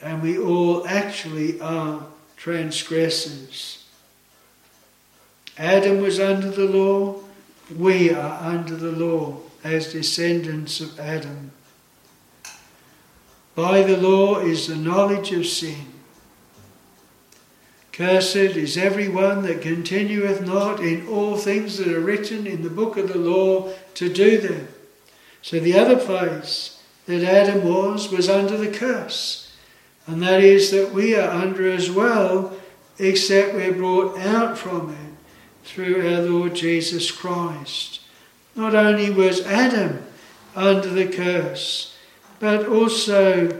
and 0.02 0.24
we 0.24 0.40
all 0.40 0.88
actually 0.88 1.60
are 1.60 2.06
transgressors. 2.38 3.84
Adam 5.58 6.02
was 6.02 6.18
under 6.18 6.50
the 6.50 6.66
law, 6.66 7.20
we 7.78 8.10
are 8.10 8.40
under 8.42 8.78
the 8.78 8.94
law 8.94 9.38
as 9.66 9.92
descendants 9.92 10.80
of 10.80 10.98
Adam. 10.98 11.52
By 13.54 13.84
the 13.84 13.98
law 13.98 14.40
is 14.40 14.68
the 14.68 14.78
knowledge 14.78 15.34
of 15.34 15.46
sin. 15.46 15.89
Cursed 18.00 18.56
is 18.56 18.78
every 18.78 19.10
one 19.10 19.42
that 19.42 19.62
continueth 19.62 20.40
not 20.40 20.80
in 20.80 21.06
all 21.10 21.36
things 21.36 21.78
that 21.78 21.90
are 21.90 22.00
written 22.00 22.48
in 22.48 22.64
the 22.64 22.70
book 22.70 22.96
of 22.96 23.10
the 23.10 23.18
law 23.18 23.74
to 23.96 24.08
do 24.08 24.38
them. 24.38 24.70
So 25.42 25.60
the 25.60 25.78
other 25.78 25.98
place 25.98 26.82
that 27.08 27.26
Adam 27.26 27.62
was 27.62 28.10
was 28.10 28.30
under 28.30 28.56
the 28.56 28.72
curse, 28.72 29.54
and 30.08 30.24
that 30.24 30.42
is 30.42 30.72
that 30.72 30.94
we 30.94 31.14
are 31.14 31.30
under 31.30 31.70
as 31.70 31.92
well, 31.92 32.54
except 33.00 33.54
we're 33.54 33.74
brought 33.74 34.18
out 34.20 34.58
from 34.58 34.92
it 34.92 35.68
through 35.68 36.08
our 36.08 36.22
Lord 36.22 36.56
Jesus 36.56 37.12
Christ. 37.12 38.00
Not 38.56 38.76
only 38.76 39.10
was 39.10 39.46
Adam 39.46 40.04
under 40.56 40.88
the 40.88 41.06
curse, 41.06 41.98
but 42.40 42.66
also 42.66 43.60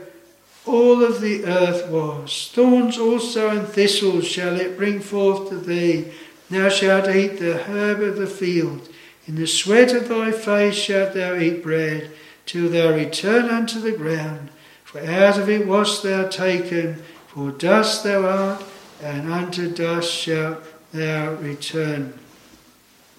all 0.70 1.04
of 1.04 1.22
the 1.22 1.46
earth 1.46 1.90
was. 1.90 2.50
Thorns 2.54 2.98
also 2.98 3.50
and 3.50 3.68
thistles 3.68 4.28
shall 4.28 4.60
it 4.60 4.78
bring 4.78 5.00
forth 5.00 5.50
to 5.50 5.58
thee. 5.58 6.12
Thou 6.50 6.70
shalt 6.70 7.10
eat 7.10 7.40
the 7.40 7.58
herb 7.64 8.02
of 8.02 8.18
the 8.18 8.28
field. 8.28 8.90
In 9.28 9.36
the 9.36 9.48
sweat 9.48 9.94
of 9.94 10.08
thy 10.08 10.32
face 10.32 10.76
shalt 10.76 11.14
thou 11.14 11.38
eat 11.38 11.62
bread, 11.62 12.12
till 12.46 12.70
thou 12.70 12.96
return 12.96 13.50
unto 13.50 13.80
the 13.80 13.92
ground. 13.92 14.50
For 14.84 15.00
out 15.00 15.38
of 15.38 15.50
it 15.50 15.68
wast 15.68 16.04
thou 16.04 16.28
taken, 16.28 16.96
for 17.28 17.52
dust 17.52 18.04
thou 18.04 18.26
art, 18.26 18.64
and 19.02 19.32
unto 19.32 19.70
dust 19.72 20.12
shalt 20.12 20.64
thou 20.92 21.36
return. 21.36 22.14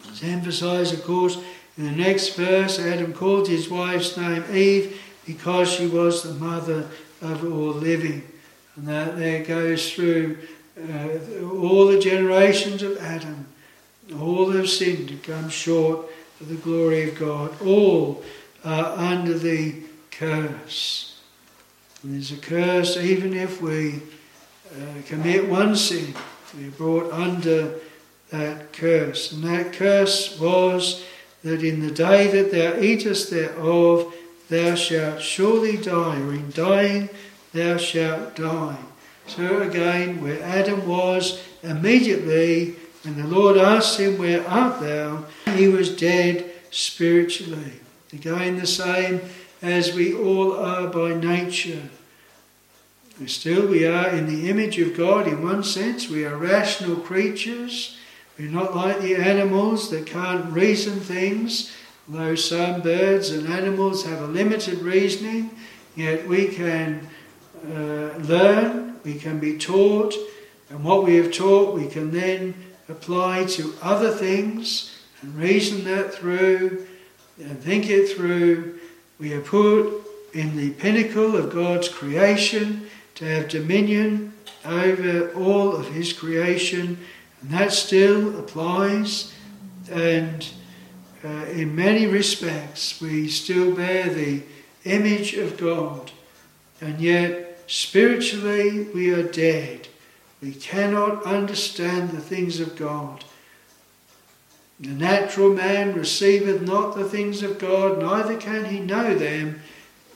It's 0.08 0.24
emphasized, 0.24 0.94
of 0.94 1.04
course, 1.04 1.38
in 1.78 1.84
the 1.84 1.92
next 1.92 2.34
verse, 2.34 2.78
Adam 2.78 3.12
called 3.12 3.48
his 3.48 3.70
wife's 3.70 4.16
name 4.16 4.44
Eve 4.52 5.00
because 5.24 5.70
she 5.70 5.86
was 5.86 6.22
the 6.22 6.34
mother 6.34 6.88
of 7.20 7.44
all 7.44 7.72
living. 7.72 8.22
And 8.76 8.88
that 8.88 9.16
there 9.16 9.44
goes 9.44 9.92
through 9.92 10.38
uh, 10.78 11.09
all 11.44 11.87
the 11.87 11.98
generations 11.98 12.83
of 12.83 12.98
Adam. 12.98 13.46
All 14.18 14.50
have 14.50 14.68
sinned 14.68 15.11
and 15.11 15.22
come 15.22 15.48
short 15.48 16.06
of 16.40 16.48
the 16.48 16.56
glory 16.56 17.09
of 17.09 17.18
God. 17.18 17.61
All 17.62 18.22
are 18.64 18.96
under 18.96 19.38
the 19.38 19.74
curse. 20.11 21.20
And 22.02 22.14
there's 22.14 22.33
a 22.33 22.37
curse 22.37 22.96
even 22.96 23.35
if 23.35 23.61
we 23.61 24.00
uh, 24.74 25.02
commit 25.06 25.48
one 25.48 25.76
sin, 25.76 26.14
we're 26.56 26.70
brought 26.70 27.12
under 27.12 27.74
that 28.30 28.72
curse. 28.72 29.33
And 29.33 29.44
that 29.44 29.72
curse 29.72 30.38
was 30.38 31.04
that 31.42 31.62
in 31.62 31.80
the 31.80 31.92
day 31.92 32.28
that 32.28 32.52
thou 32.52 32.80
eatest 32.80 33.30
thereof, 33.30 34.14
thou 34.50 34.74
shalt 34.74 35.22
surely 35.22 35.76
die, 35.78 36.20
or 36.20 36.34
in 36.34 36.50
dying 36.50 37.08
thou 37.52 37.76
shalt 37.76 38.36
die. 38.36 38.78
So 39.26 39.62
again 39.62 40.20
where 40.20 40.42
Adam 40.42 40.86
was 40.86 41.42
immediately 41.62 42.76
when 43.02 43.16
the 43.16 43.26
Lord 43.26 43.56
asked 43.56 43.98
him, 43.98 44.18
Where 44.18 44.46
art 44.46 44.80
thou? 44.80 45.24
He 45.54 45.68
was 45.68 45.96
dead 45.96 46.50
spiritually. 46.70 47.80
Again, 48.12 48.58
the 48.58 48.66
same 48.66 49.20
as 49.62 49.94
we 49.94 50.14
all 50.14 50.52
are 50.52 50.86
by 50.88 51.14
nature. 51.14 51.88
Still, 53.26 53.66
we 53.68 53.86
are 53.86 54.08
in 54.08 54.26
the 54.26 54.48
image 54.48 54.78
of 54.78 54.96
God 54.96 55.26
in 55.26 55.42
one 55.42 55.62
sense. 55.62 56.08
We 56.08 56.24
are 56.24 56.36
rational 56.36 56.96
creatures. 56.96 57.98
We're 58.38 58.50
not 58.50 58.74
like 58.74 59.00
the 59.00 59.16
animals 59.16 59.90
that 59.90 60.06
can't 60.06 60.50
reason 60.52 61.00
things, 61.00 61.70
although 62.08 62.34
some 62.34 62.80
birds 62.80 63.30
and 63.30 63.46
animals 63.48 64.04
have 64.04 64.20
a 64.22 64.26
limited 64.26 64.78
reasoning, 64.78 65.50
yet 65.96 66.26
we 66.26 66.48
can 66.48 67.08
uh, 67.66 68.16
learn, 68.18 68.98
we 69.04 69.14
can 69.14 69.38
be 69.38 69.58
taught, 69.58 70.14
and 70.70 70.84
what 70.84 71.04
we 71.04 71.16
have 71.16 71.32
taught 71.32 71.74
we 71.74 71.86
can 71.86 72.10
then 72.10 72.54
apply 72.88 73.44
to 73.44 73.74
other 73.82 74.10
things 74.10 74.98
and 75.22 75.34
reason 75.36 75.84
that 75.84 76.14
through 76.14 76.86
and 77.38 77.60
think 77.60 77.88
it 77.88 78.08
through. 78.08 78.78
We 79.18 79.32
are 79.32 79.40
put 79.40 80.02
in 80.32 80.56
the 80.56 80.70
pinnacle 80.70 81.36
of 81.36 81.52
God's 81.52 81.88
creation 81.88 82.88
to 83.16 83.24
have 83.24 83.48
dominion 83.48 84.32
over 84.64 85.32
all 85.32 85.74
of 85.74 85.88
His 85.88 86.12
creation, 86.12 86.98
and 87.40 87.50
that 87.50 87.72
still 87.72 88.38
applies. 88.38 89.34
And 89.90 90.48
uh, 91.24 91.46
in 91.46 91.76
many 91.76 92.06
respects, 92.06 93.00
we 93.00 93.28
still 93.28 93.74
bear 93.74 94.09
the 94.09 94.42
image 94.85 95.35
of 95.35 95.56
God, 95.56 96.12
and 96.80 97.00
yet 97.00 97.62
spiritually 97.66 98.85
we 98.94 99.12
are 99.12 99.22
dead. 99.22 99.88
We 100.40 100.52
cannot 100.52 101.24
understand 101.24 102.11
the 102.11 102.20
things 102.20 102.61
of 102.61 102.76
God. 102.76 103.24
The 104.80 104.88
natural 104.88 105.52
man 105.52 105.94
receiveth 105.94 106.62
not 106.62 106.96
the 106.96 107.09
things 107.09 107.42
of 107.42 107.59
God, 107.59 108.00
neither 108.00 108.38
can 108.38 108.64
he 108.64 108.80
know 108.80 109.14
them, 109.14 109.61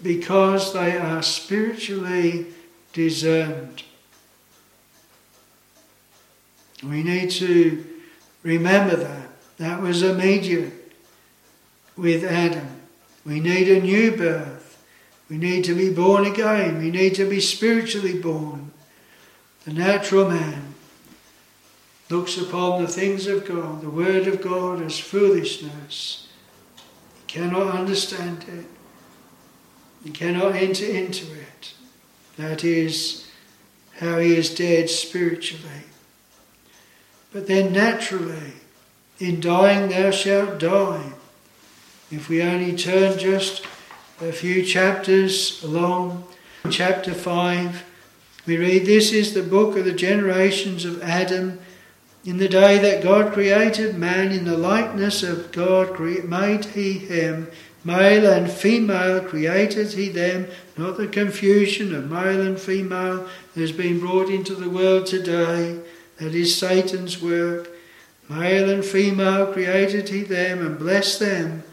because 0.02 0.72
they 0.72 0.96
are 0.96 1.22
spiritually 1.22 2.46
discerned. 2.94 3.82
We 6.82 7.02
need 7.02 7.30
to 7.32 7.84
remember 8.42 8.96
that. 8.96 9.28
That 9.58 9.80
was 9.80 10.02
immediate 10.02 10.83
with 11.96 12.24
Adam. 12.24 12.80
We 13.24 13.40
need 13.40 13.68
a 13.68 13.80
new 13.80 14.16
birth. 14.16 14.82
We 15.30 15.38
need 15.38 15.64
to 15.64 15.74
be 15.74 15.92
born 15.92 16.26
again. 16.26 16.78
We 16.78 16.90
need 16.90 17.14
to 17.16 17.28
be 17.28 17.40
spiritually 17.40 18.18
born. 18.18 18.72
The 19.64 19.72
natural 19.72 20.28
man 20.28 20.74
looks 22.10 22.36
upon 22.36 22.82
the 22.82 22.88
things 22.88 23.26
of 23.26 23.46
God, 23.46 23.80
the 23.80 23.90
Word 23.90 24.26
of 24.26 24.42
God, 24.42 24.82
as 24.82 24.98
foolishness. 24.98 26.28
He 26.76 27.22
cannot 27.26 27.74
understand 27.74 28.44
it. 28.48 28.66
He 30.04 30.10
cannot 30.10 30.54
enter 30.54 30.84
into 30.84 31.26
it. 31.32 31.74
That 32.36 32.62
is 32.62 33.30
how 34.00 34.18
he 34.18 34.36
is 34.36 34.54
dead 34.54 34.90
spiritually. 34.90 35.84
But 37.32 37.46
then 37.46 37.72
naturally, 37.72 38.52
in 39.18 39.40
dying 39.40 39.88
thou 39.88 40.10
shalt 40.10 40.58
die. 40.58 41.12
If 42.14 42.28
we 42.28 42.42
only 42.42 42.76
turn 42.76 43.18
just 43.18 43.66
a 44.20 44.30
few 44.30 44.62
chapters 44.62 45.60
along, 45.64 46.22
chapter 46.70 47.12
5, 47.12 47.84
we 48.46 48.56
read, 48.56 48.86
This 48.86 49.12
is 49.12 49.34
the 49.34 49.42
book 49.42 49.76
of 49.76 49.84
the 49.84 49.92
generations 49.92 50.84
of 50.84 51.02
Adam. 51.02 51.58
In 52.24 52.36
the 52.36 52.48
day 52.48 52.78
that 52.78 53.02
God 53.02 53.32
created 53.32 53.98
man, 53.98 54.30
in 54.30 54.44
the 54.44 54.56
likeness 54.56 55.24
of 55.24 55.50
God 55.50 55.98
made 55.98 56.66
he 56.66 56.92
him, 56.92 57.50
male 57.84 58.32
and 58.32 58.48
female 58.48 59.20
created 59.20 59.94
he 59.94 60.08
them, 60.08 60.46
not 60.76 60.96
the 60.96 61.08
confusion 61.08 61.92
of 61.92 62.08
male 62.08 62.42
and 62.42 62.60
female 62.60 63.28
that 63.54 63.60
has 63.60 63.72
been 63.72 63.98
brought 63.98 64.30
into 64.30 64.54
the 64.54 64.70
world 64.70 65.06
today, 65.06 65.80
that 66.18 66.32
is 66.32 66.56
Satan's 66.56 67.20
work. 67.20 67.70
Male 68.28 68.70
and 68.70 68.84
female 68.84 69.52
created 69.52 70.10
he 70.10 70.22
them, 70.22 70.64
and 70.64 70.78
blessed 70.78 71.18
them, 71.18 71.64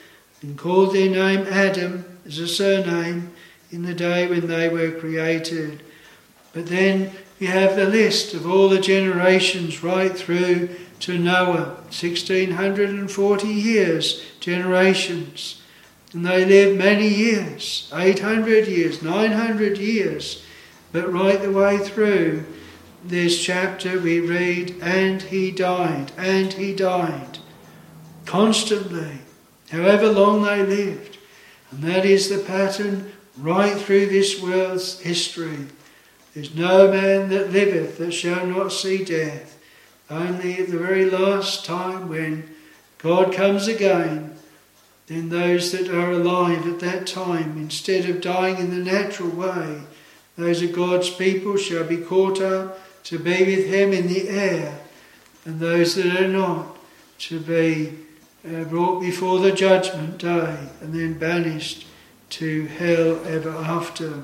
and 0.42 0.58
called 0.58 0.94
their 0.94 1.10
name 1.10 1.46
Adam 1.48 2.06
as 2.26 2.40
a 2.40 2.48
surname 2.48 3.32
in 3.72 3.84
the 3.84 3.94
day 3.94 4.28
when 4.28 4.48
they 4.48 4.70
were 4.70 4.92
created. 4.92 5.84
But 6.54 6.68
then 6.68 7.12
we 7.40 7.48
have 7.48 7.76
the 7.76 7.86
list 7.86 8.34
of 8.34 8.50
all 8.50 8.70
the 8.70 8.80
generations 8.80 9.84
right 9.84 10.16
through 10.16 10.70
to 11.02 11.18
Noah, 11.18 11.76
1640 11.90 13.48
years, 13.48 14.24
generations. 14.40 15.62
And 16.14 16.26
they 16.26 16.46
lived 16.46 16.78
many 16.78 17.08
years, 17.08 17.92
800 17.94 18.68
years, 18.68 19.02
900 19.02 19.78
years. 19.78 20.44
But 20.92 21.12
right 21.12 21.42
the 21.42 21.52
way 21.52 21.78
through 21.78 22.46
this 23.04 23.42
chapter 23.42 24.00
we 24.00 24.20
read, 24.20 24.76
and 24.82 25.22
he 25.22 25.52
died, 25.52 26.12
and 26.18 26.54
he 26.54 26.76
died. 26.76 27.40
Constantly, 28.26 29.22
however 29.72 30.10
long 30.10 30.44
they 30.44 30.64
lived. 30.64 31.18
And 31.72 31.84
that 31.84 32.06
is 32.06 32.30
the 32.30 32.44
pattern 32.44 33.12
right 33.38 33.78
through 33.78 34.08
this 34.08 34.42
world's 34.42 35.00
history. 35.00 35.68
There's 36.34 36.54
no 36.54 36.92
man 36.92 37.30
that 37.30 37.52
liveth 37.52 37.98
that 37.98 38.12
shall 38.12 38.46
not 38.46 38.72
see 38.72 39.04
death. 39.04 39.58
Only 40.10 40.58
at 40.60 40.70
the 40.70 40.78
very 40.78 41.10
last 41.10 41.66
time 41.66 42.10
when 42.10 42.54
God 42.98 43.34
comes 43.34 43.68
again, 43.68 44.36
then 45.08 45.30
those 45.30 45.72
that 45.72 45.90
are 45.90 46.12
alive 46.12 46.68
at 46.68 46.80
that 46.82 47.08
time, 47.08 47.58
instead 47.58 48.10
of 48.10 48.22
dying 48.22 48.58
in 48.58 48.70
the 48.70 48.92
natural 48.92 49.30
way, 49.30 49.82
those 50.38 50.62
of 50.62 50.74
God's 50.74 51.10
people 51.10 51.58
shall 51.58 51.84
be 51.84 51.98
caught 51.98 52.42
up 52.42 52.80
to 53.06 53.18
be 53.18 53.44
with 53.44 53.68
Him 53.68 53.94
in 53.94 54.08
the 54.08 54.30
air, 54.30 54.80
and 55.46 55.60
those 55.60 55.96
that 55.96 56.22
are 56.22 56.28
not 56.28 56.78
to 57.20 57.40
be 57.40 57.98
uh, 58.46 58.64
brought 58.66 59.02
before 59.02 59.40
the 59.40 59.52
judgment 59.52 60.18
day 60.18 60.58
and 60.82 60.94
then 60.94 61.14
banished 61.14 61.86
to 62.30 62.66
hell 62.68 63.24
ever 63.26 63.52
after. 63.52 64.24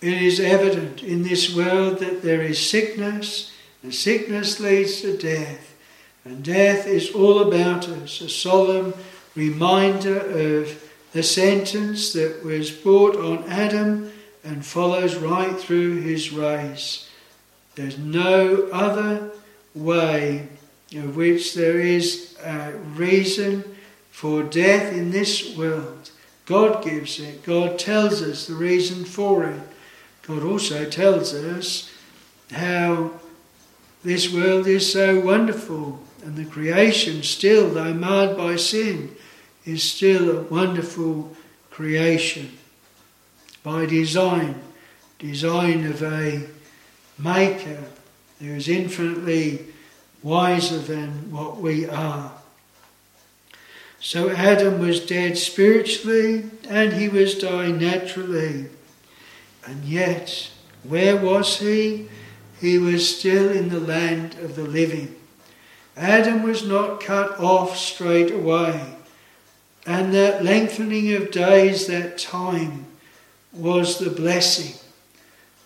It 0.00 0.20
is 0.20 0.40
evident 0.40 1.02
in 1.02 1.22
this 1.22 1.54
world 1.54 1.98
that 2.00 2.22
there 2.22 2.42
is 2.42 2.58
sickness, 2.64 3.52
and 3.82 3.94
sickness 3.94 4.60
leads 4.60 5.00
to 5.02 5.16
death, 5.16 5.76
and 6.24 6.44
death 6.44 6.86
is 6.86 7.12
all 7.12 7.40
about 7.40 7.88
us, 7.88 8.20
a 8.20 8.28
solemn 8.28 8.94
reminder 9.34 10.18
of 10.18 10.90
the 11.12 11.22
sentence 11.22 12.12
that 12.12 12.44
was 12.44 12.70
brought 12.70 13.16
on 13.16 13.44
Adam 13.44 14.12
and 14.44 14.64
follows 14.64 15.14
right 15.16 15.58
through 15.58 16.00
his 16.00 16.32
race. 16.32 17.08
There's 17.74 17.98
no 17.98 18.68
other 18.72 19.30
way 19.74 20.48
of 20.94 21.16
which 21.16 21.54
there 21.54 21.80
is 21.80 22.36
a 22.42 22.72
reason 22.94 23.64
for 24.10 24.42
death 24.42 24.92
in 24.92 25.10
this 25.10 25.56
world. 25.56 26.10
God 26.44 26.84
gives 26.84 27.18
it, 27.18 27.44
God 27.44 27.78
tells 27.78 28.22
us 28.22 28.46
the 28.46 28.54
reason 28.54 29.04
for 29.04 29.44
it. 29.44 29.60
God 30.26 30.42
also 30.42 30.84
tells 30.84 31.34
us 31.34 31.90
how 32.52 33.12
this 34.04 34.32
world 34.32 34.66
is 34.66 34.92
so 34.92 35.20
wonderful 35.20 36.00
and 36.24 36.36
the 36.36 36.44
creation, 36.44 37.22
still, 37.22 37.70
though 37.70 37.94
marred 37.94 38.36
by 38.36 38.56
sin, 38.56 39.14
is 39.64 39.82
still 39.82 40.30
a 40.30 40.42
wonderful 40.42 41.36
creation 41.70 42.56
by 43.62 43.86
design, 43.86 44.60
design 45.18 45.86
of 45.86 46.02
a 46.02 46.46
maker 47.18 47.84
who 48.38 48.54
is 48.54 48.68
infinitely 48.68 49.66
wiser 50.22 50.78
than 50.78 51.30
what 51.30 51.58
we 51.58 51.86
are. 51.86 52.32
So 54.00 54.30
Adam 54.30 54.80
was 54.80 55.06
dead 55.06 55.38
spiritually 55.38 56.50
and 56.68 56.92
he 56.92 57.08
was 57.08 57.38
dying 57.38 57.78
naturally. 57.78 58.66
And 59.64 59.84
yet, 59.84 60.50
where 60.82 61.16
was 61.16 61.60
he? 61.60 62.08
He 62.60 62.78
was 62.78 63.16
still 63.16 63.50
in 63.50 63.68
the 63.68 63.80
land 63.80 64.36
of 64.40 64.56
the 64.56 64.64
living. 64.64 65.16
Adam 65.96 66.42
was 66.42 66.66
not 66.66 67.00
cut 67.00 67.38
off 67.38 67.76
straight 67.76 68.30
away. 68.30 68.96
And 69.86 70.14
that 70.14 70.44
lengthening 70.44 71.12
of 71.14 71.30
days, 71.30 71.86
that 71.86 72.18
time, 72.18 72.86
was 73.52 73.98
the 73.98 74.10
blessing. 74.10 74.78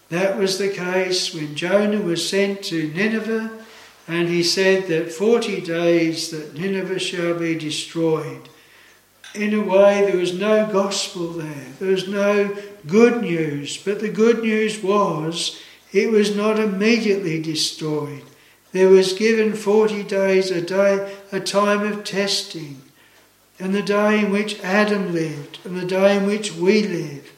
That 0.08 0.38
was 0.38 0.58
the 0.58 0.68
case 0.68 1.34
when 1.34 1.54
Jonah 1.54 2.00
was 2.00 2.28
sent 2.28 2.62
to 2.64 2.92
Nineveh, 2.92 3.50
and 4.08 4.28
he 4.28 4.42
said 4.42 4.86
that 4.86 5.12
40 5.12 5.60
days 5.62 6.30
that 6.30 6.54
Nineveh 6.54 6.98
shall 6.98 7.38
be 7.38 7.56
destroyed. 7.56 8.48
in 9.34 9.52
a 9.52 9.60
way, 9.60 10.02
there 10.06 10.16
was 10.16 10.32
no 10.32 10.66
gospel 10.72 11.28
there. 11.28 11.66
There 11.78 11.90
was 11.90 12.08
no 12.08 12.56
good 12.86 13.20
news. 13.20 13.76
But 13.76 14.00
the 14.00 14.08
good 14.08 14.42
news 14.42 14.82
was 14.82 15.60
it 15.92 16.10
was 16.10 16.34
not 16.34 16.58
immediately 16.58 17.42
destroyed. 17.42 18.22
There 18.72 18.88
was 18.88 19.12
given 19.12 19.54
40 19.54 20.04
days 20.04 20.50
a 20.50 20.62
day, 20.62 21.14
a 21.32 21.40
time 21.40 21.80
of 21.80 22.04
testing. 22.04 22.82
And 23.58 23.74
the 23.74 23.82
day 23.82 24.20
in 24.20 24.30
which 24.30 24.62
Adam 24.62 25.12
lived 25.12 25.58
and 25.64 25.76
the 25.76 25.86
day 25.86 26.16
in 26.16 26.26
which 26.26 26.54
we 26.54 26.82
live 26.82 27.32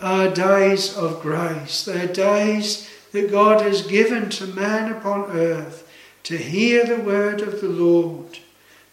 are 0.00 0.28
days 0.28 0.96
of 0.96 1.22
grace. 1.22 1.84
They 1.84 2.02
are 2.02 2.12
days 2.12 2.88
that 3.12 3.30
God 3.30 3.62
has 3.62 3.86
given 3.86 4.30
to 4.30 4.46
man 4.46 4.92
upon 4.92 5.30
earth 5.30 5.85
to 6.26 6.36
hear 6.36 6.84
the 6.84 7.04
word 7.04 7.40
of 7.40 7.60
the 7.60 7.68
Lord, 7.68 8.40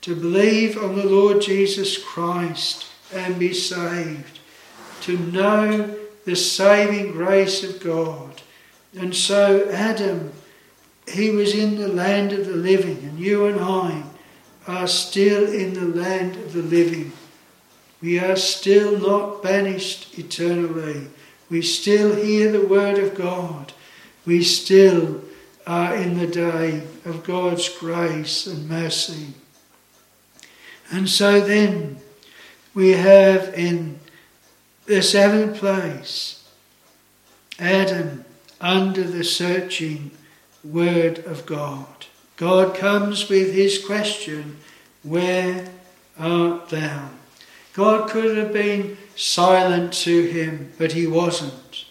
to 0.02 0.16
believe 0.16 0.78
on 0.78 0.96
the 0.96 1.08
Lord 1.08 1.42
Jesus 1.42 1.98
Christ 1.98 2.86
and 3.12 3.40
be 3.40 3.52
saved, 3.56 4.38
to 5.02 5.18
know 5.18 5.98
the 6.26 6.36
saving 6.36 7.12
grace 7.12 7.64
of 7.64 7.84
God. 7.84 8.44
And 8.96 9.16
so 9.16 9.68
Adam, 9.72 10.32
he 11.08 11.32
was 11.32 11.56
in 11.56 11.80
the 11.80 11.88
land 11.88 12.34
of 12.34 12.46
the 12.46 12.54
living, 12.56 13.00
and 13.00 13.18
you 13.18 13.48
and 13.48 13.60
I 13.60 14.04
are 14.68 14.88
still 14.88 15.52
in 15.52 15.74
the 15.74 16.00
land 16.00 16.36
of 16.36 16.54
the 16.54 16.62
living. 16.62 17.14
We 18.00 18.20
are 18.20 18.36
still 18.36 19.00
not 19.00 19.42
banished 19.42 20.20
eternally. 20.20 21.08
We 21.50 21.64
still 21.64 22.16
hear 22.16 22.52
the 22.52 22.68
word 22.68 23.00
of 23.00 23.16
God. 23.16 23.74
We 24.24 24.44
still 24.44 25.24
are 25.66 25.96
in 25.96 26.18
the 26.18 26.28
day 26.28 26.84
of 27.06 27.24
God's 27.24 27.70
grace 27.70 28.48
and 28.48 28.68
mercy. 28.68 29.28
And 30.92 31.10
so 31.10 31.40
then 31.40 31.98
we 32.74 32.92
have 32.92 33.54
in 33.54 34.00
the 34.86 35.02
seventh 35.02 35.58
place 35.58 36.48
Adam 37.60 38.26
under 38.60 39.04
the 39.04 39.24
searching 39.24 40.12
word 40.64 41.20
of 41.20 41.46
God. 41.46 42.08
God 42.36 42.76
comes 42.76 43.30
with 43.30 43.54
his 43.54 43.84
question, 43.84 44.58
Where 45.04 45.68
art 46.18 46.70
thou? 46.70 47.10
God 47.74 48.10
could 48.10 48.38
have 48.38 48.54
been 48.54 48.98
silent 49.16 49.94
to 49.94 50.26
him, 50.26 50.74
but 50.78 50.94
he 50.94 51.08
wasn't. 51.08 51.86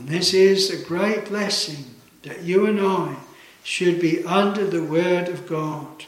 And 0.00 0.08
this 0.08 0.32
is 0.32 0.70
a 0.70 0.82
great 0.82 1.26
blessing 1.26 1.84
that 2.22 2.42
you 2.42 2.64
and 2.64 2.80
I 2.80 3.16
should 3.62 4.00
be 4.00 4.24
under 4.24 4.66
the 4.66 4.82
Word 4.82 5.28
of 5.28 5.46
God. 5.46 6.06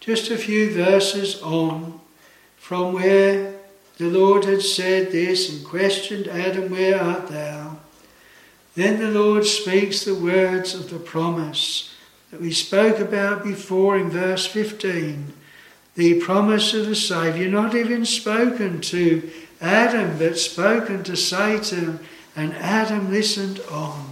Just 0.00 0.28
a 0.28 0.36
few 0.36 0.74
verses 0.74 1.40
on 1.40 2.00
from 2.56 2.92
where 2.92 3.54
the 3.98 4.08
Lord 4.08 4.44
had 4.44 4.62
said 4.62 5.12
this 5.12 5.48
and 5.48 5.64
questioned 5.64 6.26
Adam, 6.26 6.68
Where 6.68 7.00
art 7.00 7.28
thou? 7.28 7.78
Then 8.74 8.98
the 8.98 9.12
Lord 9.12 9.44
speaks 9.46 10.04
the 10.04 10.16
words 10.16 10.74
of 10.74 10.90
the 10.90 10.98
promise 10.98 11.94
that 12.32 12.40
we 12.40 12.50
spoke 12.50 12.98
about 12.98 13.44
before 13.44 13.96
in 13.96 14.10
verse 14.10 14.46
15 14.46 15.32
the 15.94 16.20
promise 16.20 16.74
of 16.74 16.86
the 16.86 16.96
Saviour, 16.96 17.48
not 17.48 17.76
even 17.76 18.04
spoken 18.04 18.80
to 18.80 19.30
Adam, 19.60 20.18
but 20.18 20.38
spoken 20.38 21.04
to 21.04 21.16
Satan, 21.16 22.00
and 22.36 22.52
Adam 22.54 23.10
listened 23.10 23.60
on. 23.70 24.06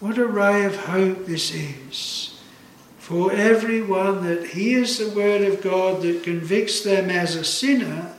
What 0.00 0.18
a 0.18 0.26
ray 0.26 0.64
of 0.64 0.76
hope 0.76 1.26
this 1.26 1.54
is 1.54 2.34
for 3.04 3.32
everyone 3.32 4.26
that 4.26 4.46
hears 4.46 4.96
the 4.96 5.10
word 5.10 5.42
of 5.42 5.60
God 5.62 6.00
that 6.02 6.22
convicts 6.22 6.80
them 6.80 7.10
as 7.10 7.36
a 7.36 7.44
sinner 7.44 8.14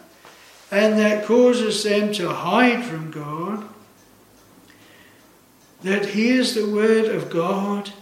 and 0.69 0.99
that 0.99 1.25
causes 1.25 1.83
them 1.83 2.13
to 2.13 2.29
hide 2.29 2.83
from 2.83 3.09
God, 3.09 3.67
that 5.81 6.05
hears 6.09 6.53
the 6.53 6.69
word 6.69 7.05
of 7.05 7.31
God 7.31 7.93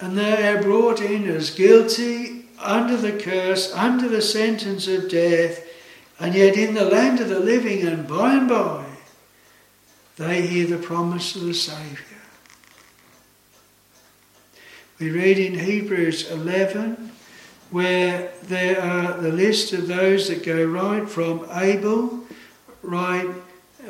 and 0.00 0.16
they 0.16 0.48
are 0.48 0.62
brought 0.62 1.02
in 1.02 1.28
as 1.28 1.50
guilty 1.50 2.46
under 2.58 2.96
the 2.96 3.12
curse, 3.12 3.72
under 3.74 4.08
the 4.08 4.22
sentence 4.22 4.88
of 4.88 5.10
death, 5.10 5.62
and 6.20 6.34
yet 6.34 6.56
in 6.56 6.74
the 6.74 6.84
land 6.84 7.20
of 7.20 7.28
the 7.28 7.40
living, 7.40 7.86
and 7.86 8.06
by 8.06 8.34
and 8.34 8.48
by, 8.48 8.84
they 10.16 10.46
hear 10.46 10.66
the 10.66 10.78
promise 10.78 11.36
of 11.36 11.42
the 11.42 11.54
Saviour. 11.54 11.98
We 14.98 15.10
read 15.10 15.38
in 15.38 15.58
Hebrews 15.60 16.28
11 16.30 17.12
where 17.70 18.32
there 18.44 18.80
are 18.80 19.20
the 19.20 19.30
list 19.30 19.72
of 19.72 19.86
those 19.86 20.28
that 20.28 20.42
go 20.42 20.64
right 20.64 21.08
from 21.08 21.46
Abel 21.52 22.24
right 22.82 23.28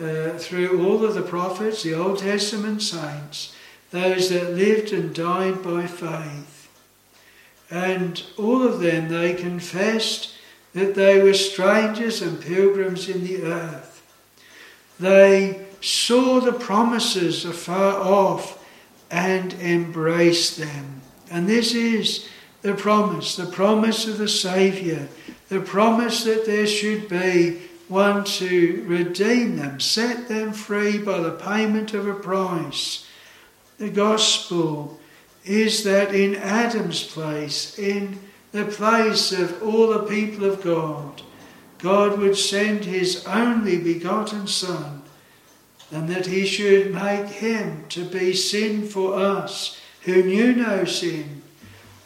uh, 0.03 0.31
through 0.33 0.85
all 0.85 1.05
of 1.05 1.15
the 1.15 1.23
prophets, 1.23 1.83
the 1.83 1.95
Old 1.95 2.19
Testament 2.19 2.83
saints, 2.83 3.55
those 3.91 4.29
that 4.31 4.55
lived 4.55 4.93
and 4.93 5.15
died 5.15 5.63
by 5.63 5.87
faith. 5.87 6.69
And 7.71 8.23
all 8.37 8.63
of 8.63 8.81
them, 8.81 9.09
they 9.09 9.35
confessed 9.35 10.35
that 10.75 10.95
they 10.95 11.23
were 11.23 11.35
strangers 11.35 12.23
and 12.23 12.41
pilgrims 12.41 13.09
in 13.09 13.25
the 13.25 13.43
earth. 13.43 14.03
They 15.01 15.67
saw 15.81 16.41
the 16.41 16.53
promises 16.53 17.45
afar 17.45 17.95
off 17.95 18.65
and 19.11 19.53
embraced 19.55 20.59
them. 20.59 21.01
And 21.31 21.49
this 21.49 21.75
is 21.75 22.29
the 22.63 22.75
promise, 22.75 23.37
the 23.37 23.47
promise 23.47 24.07
of 24.07 24.19
the 24.19 24.29
Saviour, 24.29 25.09
the 25.49 25.61
promise 25.61 26.25
that 26.25 26.47
there 26.47 26.67
should 26.67 27.09
be 27.09 27.63
one 27.89 28.25
to 28.25 28.85
redeem 28.87 29.57
them, 29.57 29.81
set 29.81 30.29
them 30.29 30.53
free 30.53 30.99
by 30.99 31.21
the 31.21 31.31
payment 31.31 31.95
of 31.95 32.07
a 32.07 32.15
price 32.15 33.07
the 33.79 33.89
gospel 33.89 34.99
is 35.45 35.85
that 35.85 36.15
in 36.15 36.35
Adam's 36.35 37.05
place, 37.05 37.79
in 37.79 38.19
the 38.59 38.73
place 38.73 39.33
of 39.33 39.63
all 39.63 39.89
the 39.89 40.03
people 40.03 40.45
of 40.45 40.63
God, 40.63 41.23
God 41.79 42.19
would 42.19 42.37
send 42.37 42.85
his 42.85 43.25
only 43.27 43.79
begotten 43.79 44.47
Son, 44.47 45.03
and 45.91 46.09
that 46.09 46.27
he 46.27 46.45
should 46.45 46.95
make 46.95 47.27
him 47.27 47.85
to 47.91 48.05
be 48.05 48.35
sin 48.35 48.87
for 48.87 49.15
us 49.15 49.81
who 50.03 50.23
knew 50.23 50.55
no 50.55 50.85
sin, 50.85 51.43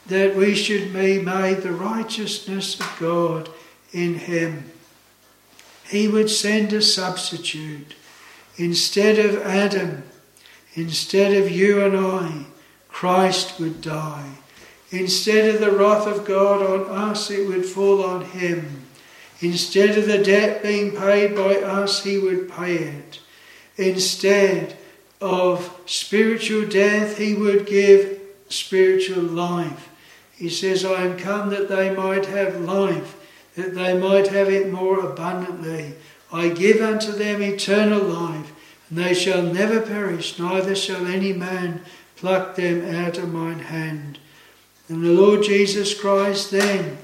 that 0.06 0.36
we 0.36 0.54
should 0.54 0.92
be 0.92 1.20
made 1.20 1.58
the 1.58 1.72
righteousness 1.72 2.78
of 2.78 2.96
God 3.00 3.48
in 3.92 4.14
him. 4.14 4.70
He 5.88 6.08
would 6.08 6.30
send 6.30 6.72
a 6.72 6.82
substitute. 6.82 7.94
Instead 8.56 9.18
of 9.18 9.42
Adam, 9.42 10.04
Instead 10.74 11.34
of 11.34 11.50
you 11.50 11.84
and 11.84 11.96
I, 11.96 12.46
Christ 12.88 13.60
would 13.60 13.82
die. 13.82 14.38
Instead 14.92 15.54
of 15.54 15.60
the 15.60 15.72
wrath 15.72 16.06
of 16.06 16.24
God 16.24 16.62
on 16.62 16.88
us, 16.90 17.30
it 17.30 17.48
would 17.48 17.66
fall 17.66 18.04
on 18.04 18.24
him. 18.26 18.82
Instead 19.40 19.98
of 19.98 20.06
the 20.06 20.22
debt 20.22 20.62
being 20.62 20.92
paid 20.92 21.34
by 21.34 21.56
us, 21.56 22.04
he 22.04 22.18
would 22.18 22.48
pay 22.52 22.76
it. 22.76 23.18
Instead 23.76 24.76
of 25.20 25.74
spiritual 25.86 26.66
death, 26.66 27.18
he 27.18 27.34
would 27.34 27.66
give 27.66 28.20
spiritual 28.48 29.22
life. 29.22 29.88
He 30.36 30.48
says, 30.48 30.84
I 30.84 31.04
am 31.04 31.16
come 31.16 31.50
that 31.50 31.68
they 31.68 31.94
might 31.94 32.26
have 32.26 32.60
life, 32.60 33.16
that 33.56 33.74
they 33.74 33.98
might 33.98 34.28
have 34.28 34.48
it 34.48 34.70
more 34.70 35.00
abundantly. 35.00 35.94
I 36.32 36.48
give 36.50 36.80
unto 36.80 37.12
them 37.12 37.42
eternal 37.42 38.02
life 38.02 38.52
and 38.92 38.98
they 38.98 39.14
shall 39.14 39.42
never 39.42 39.80
perish, 39.80 40.38
neither 40.38 40.74
shall 40.74 41.06
any 41.06 41.32
man 41.32 41.80
pluck 42.16 42.56
them 42.56 42.94
out 42.94 43.16
of 43.16 43.32
mine 43.32 43.60
hand. 43.60 44.18
And 44.92 45.02
the 45.02 45.14
Lord 45.14 45.42
Jesus 45.42 45.98
Christ 45.98 46.50
then 46.50 46.98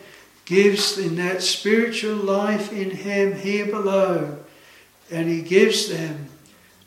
gives 0.44 0.98
in 0.98 1.16
that 1.16 1.40
spiritual 1.40 2.16
life 2.16 2.70
in 2.70 2.90
him 2.90 3.32
here 3.32 3.64
below, 3.64 4.40
and 5.10 5.26
he 5.26 5.40
gives 5.40 5.88
them 5.88 6.28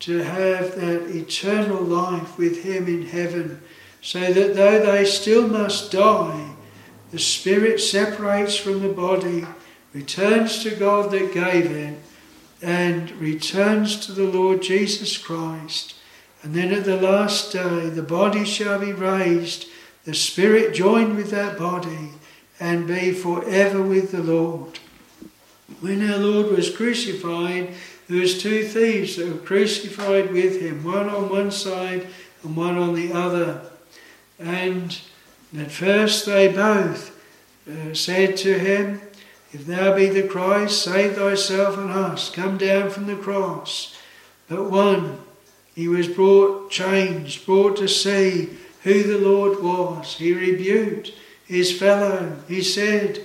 to 0.02 0.20
have 0.20 0.76
that 0.76 1.10
eternal 1.10 1.82
life 1.82 2.38
with 2.38 2.64
him 2.64 2.88
in 2.88 3.08
heaven, 3.08 3.64
so 4.00 4.20
that 4.20 4.56
though 4.56 4.86
they 4.86 5.04
still 5.04 5.48
must 5.48 5.92
die, 5.92 6.52
the 7.10 7.18
spirit 7.18 7.80
separates 7.80 8.56
from 8.56 8.84
the 8.84 8.94
body, 8.94 9.48
returns 9.94 10.62
to 10.62 10.76
God 10.76 11.10
that 11.10 11.34
gave 11.34 11.72
it, 11.72 11.98
and 12.62 13.10
returns 13.14 14.06
to 14.06 14.12
the 14.12 14.26
Lord 14.26 14.62
Jesus 14.62 15.18
Christ. 15.18 15.96
And 16.44 16.54
then 16.54 16.72
at 16.72 16.84
the 16.84 17.02
last 17.02 17.52
day, 17.54 17.90
the 17.90 18.04
body 18.04 18.46
shall 18.46 18.78
be 18.78 18.94
raised, 18.94 19.66
the 20.06 20.14
spirit 20.14 20.74
joined 20.74 21.16
with 21.16 21.32
that 21.32 21.58
body, 21.58 22.12
and 22.60 22.88
be 22.88 23.12
forever 23.12 23.82
with 23.82 24.12
the 24.12 24.22
Lord. 24.22 24.80
When 25.80 26.08
our 26.10 26.20
Lord 26.20 26.52
was 26.56 26.76
crucified, 26.76 27.74
there 28.08 28.20
was 28.20 28.42
two 28.42 28.64
thieves 28.64 29.16
that 29.16 29.28
were 29.28 29.40
crucified 29.40 30.32
with 30.32 30.62
him, 30.62 30.84
one 30.84 31.10
on 31.10 31.30
one 31.30 31.50
side 31.50 32.08
and 32.44 32.56
one 32.56 32.78
on 32.78 32.94
the 32.94 33.14
other. 33.14 33.62
And 34.38 35.00
at 35.58 35.72
first 35.72 36.26
they 36.26 36.50
both 36.50 37.18
uh, 37.68 37.94
said 37.94 38.38
to 38.38 38.60
him, 38.60 39.02
If 39.52 39.66
thou 39.66 39.96
be 39.96 40.08
the 40.08 40.28
Christ, 40.28 40.84
save 40.84 41.16
thyself 41.16 41.78
and 41.78 41.90
us. 41.90 42.30
Come 42.30 42.58
down 42.58 42.90
from 42.90 43.08
the 43.08 43.16
cross. 43.16 43.98
But 44.50 44.70
one, 44.70 45.20
he 45.74 45.88
was 45.88 46.08
brought 46.08 46.70
changed, 46.70 47.46
brought 47.46 47.78
to 47.78 47.88
see 47.88 48.50
who 48.84 49.04
the 49.04 49.18
Lord 49.18 49.62
was. 49.62 50.16
He 50.16 50.34
rebuked 50.34 51.14
his 51.46 51.78
fellow. 51.78 52.38
He 52.48 52.62
said, 52.62 53.20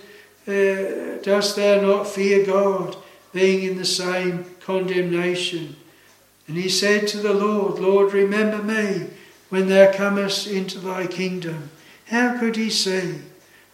uh, 0.47 1.23
Dost 1.23 1.57
thou 1.57 1.81
not 1.81 2.07
fear 2.07 2.45
God, 2.45 2.97
being 3.33 3.63
in 3.63 3.79
the 3.79 3.85
same 3.85 4.45
condemnation? 4.61 5.77
And 6.49 6.57
he 6.57 6.69
said 6.69 7.09
to 7.09 7.19
the 7.19 7.35
Lord, 7.35 7.81
Lord, 7.81 8.13
remember 8.13 8.63
me 8.63 9.09
when 9.49 9.69
thou 9.69 9.93
comest 9.93 10.47
into 10.47 10.79
thy 10.79 11.07
kingdom. 11.07 11.71
How 12.07 12.39
could 12.39 12.57
he 12.57 12.71
see 12.71 13.19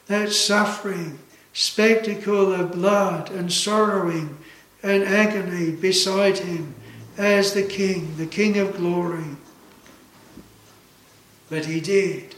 that 0.06 0.32
suffering, 0.32 1.18
spectacle 1.52 2.52
of 2.52 2.72
blood 2.72 3.30
and 3.30 3.52
sorrowing 3.52 4.38
and 4.82 5.02
agony 5.02 5.72
beside 5.72 6.38
him 6.38 6.74
as 7.18 7.52
the 7.52 7.62
King, 7.62 8.14
the 8.16 8.26
King 8.26 8.58
of 8.58 8.76
glory? 8.76 9.36
But 11.52 11.66
he 11.66 11.82
did. 11.82 12.34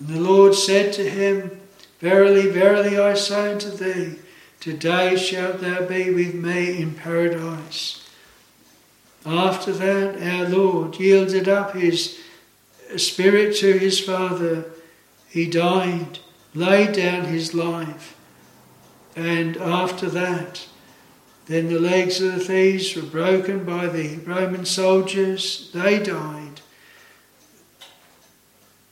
And 0.00 0.08
the 0.08 0.18
Lord 0.18 0.56
said 0.56 0.92
to 0.94 1.08
him, 1.08 1.60
Verily, 2.00 2.50
verily, 2.50 2.98
I 2.98 3.14
say 3.14 3.52
unto 3.52 3.70
thee, 3.70 4.18
Today 4.58 5.16
shalt 5.16 5.60
thou 5.60 5.86
be 5.86 6.10
with 6.10 6.34
me 6.34 6.82
in 6.82 6.94
paradise. 6.94 8.10
After 9.24 9.70
that, 9.70 10.20
our 10.20 10.48
Lord 10.48 10.98
yielded 10.98 11.48
up 11.48 11.76
his 11.76 12.18
spirit 12.96 13.54
to 13.58 13.78
his 13.78 14.00
Father. 14.00 14.64
He 15.28 15.46
died, 15.48 16.18
laid 16.52 16.96
down 16.96 17.26
his 17.26 17.54
life. 17.54 18.16
And 19.14 19.58
after 19.58 20.10
that, 20.10 20.66
then 21.46 21.68
the 21.68 21.78
legs 21.78 22.20
of 22.20 22.34
the 22.34 22.40
thieves 22.40 22.96
were 22.96 23.02
broken 23.02 23.62
by 23.62 23.86
the 23.86 24.16
Roman 24.26 24.66
soldiers. 24.66 25.70
They 25.72 26.02
died. 26.02 26.49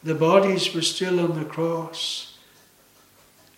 The 0.03 0.15
bodies 0.15 0.73
were 0.75 0.83
still 0.83 1.19
on 1.19 1.39
the 1.39 1.45
cross, 1.45 2.37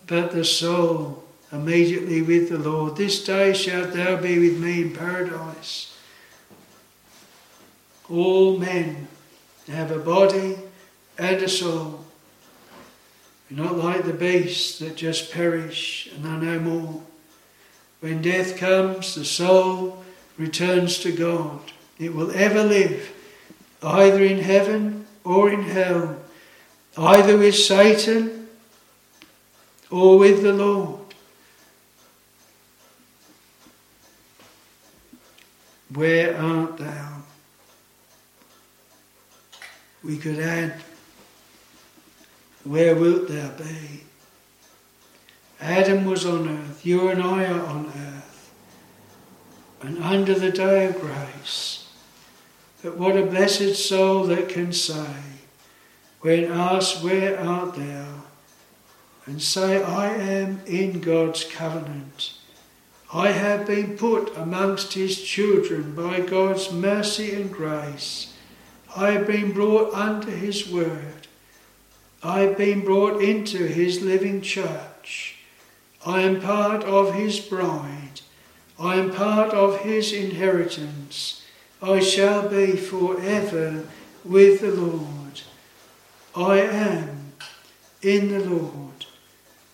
but 0.07 0.33
the 0.33 0.45
soul 0.45 1.25
immediately 1.53 2.23
with 2.23 2.49
the 2.49 2.59
Lord. 2.59 2.97
This 2.97 3.23
day 3.25 3.53
shalt 3.53 3.93
thou 3.93 4.17
be 4.17 4.39
with 4.39 4.59
me 4.59 4.83
in 4.83 4.93
paradise. 4.93 5.97
All 8.09 8.59
men 8.59 9.09
have 9.69 9.91
a 9.91 9.99
body 9.99 10.57
and 11.19 11.37
a 11.43 11.49
soul. 11.49 12.05
You're 13.49 13.65
not 13.65 13.77
like 13.77 14.05
the 14.05 14.13
beasts 14.13 14.79
that 14.79 14.97
just 14.97 15.33
perish 15.33 16.09
and 16.15 16.25
are 16.27 16.41
no 16.41 16.59
more. 16.59 17.03
When 18.01 18.23
death 18.23 18.57
comes, 18.57 19.15
the 19.15 19.25
soul 19.25 20.03
returns 20.39 20.99
to 21.01 21.13
God. 21.13 21.61
It 21.99 22.15
will 22.15 22.31
ever 22.31 22.65
live, 22.65 23.13
either 23.83 24.25
in 24.25 24.39
heaven 24.39 25.07
or 25.23 25.51
in 25.51 25.63
hell 25.65 26.17
either 26.97 27.37
with 27.37 27.55
Satan 27.55 28.49
or 29.91 30.19
with 30.19 30.43
the 30.43 30.53
Lord. 30.53 31.01
Where 35.93 36.37
art 36.41 36.79
thou? 36.79 37.23
We 40.05 40.17
could 40.17 40.39
add, 40.39 40.81
Where 42.65 42.95
wilt 42.95 43.29
thou 43.29 43.51
be? 43.51 44.05
Adam 45.61 46.05
was 46.05 46.25
on 46.25 46.49
earth, 46.49 46.87
you 46.87 47.09
and 47.09 47.23
I 47.23 47.45
are 47.45 47.67
on 47.67 47.87
earth, 47.87 48.53
and 49.83 50.03
under 50.03 50.35
the 50.35 50.51
day 50.51 50.87
of 50.87 51.01
grace. 51.01 51.89
But 52.83 52.97
what 52.97 53.17
a 53.17 53.27
blessed 53.27 53.75
soul 53.75 54.25
that 54.25 54.49
can 54.49 54.73
say, 54.73 55.15
when 56.21 56.45
asked, 56.51 57.03
Where 57.03 57.39
art 57.41 57.75
thou? 57.75 58.21
and 59.27 59.41
say, 59.41 59.83
I 59.83 60.09
am 60.09 60.61
in 60.67 61.01
God's 61.01 61.45
covenant. 61.45 62.35
I 63.13 63.29
have 63.29 63.67
been 63.67 63.97
put 63.97 64.37
amongst 64.37 64.95
his 64.95 65.21
children 65.21 65.95
by 65.95 66.21
God's 66.21 66.73
mercy 66.73 67.35
and 67.35 67.51
grace. 67.51 68.35
I 68.97 69.13
have 69.13 69.27
been 69.27 69.53
brought 69.53 69.95
under 69.95 70.31
his 70.31 70.69
word. 70.69 71.29
I 72.23 72.41
have 72.41 72.59
been 72.59 72.85
brought 72.85 73.23
into 73.23 73.67
his 73.67 74.03
living 74.03 74.43
church. 74.43 75.37
I 76.05 76.23
am 76.23 76.41
part 76.41 76.83
of 76.85 77.15
his 77.15 77.39
bride. 77.39 78.21
I 78.79 78.97
am 78.97 79.13
part 79.13 79.53
of 79.53 79.81
his 79.81 80.13
inheritance. 80.13 81.45
I 81.83 82.01
shall 82.01 82.49
be 82.49 82.77
forever 82.77 83.85
with 84.25 84.61
the 84.61 84.73
Lord. 84.73 85.20
I 86.35 86.61
am 86.61 87.33
in 88.03 88.29
the 88.29 88.41
Lord. 88.41 89.07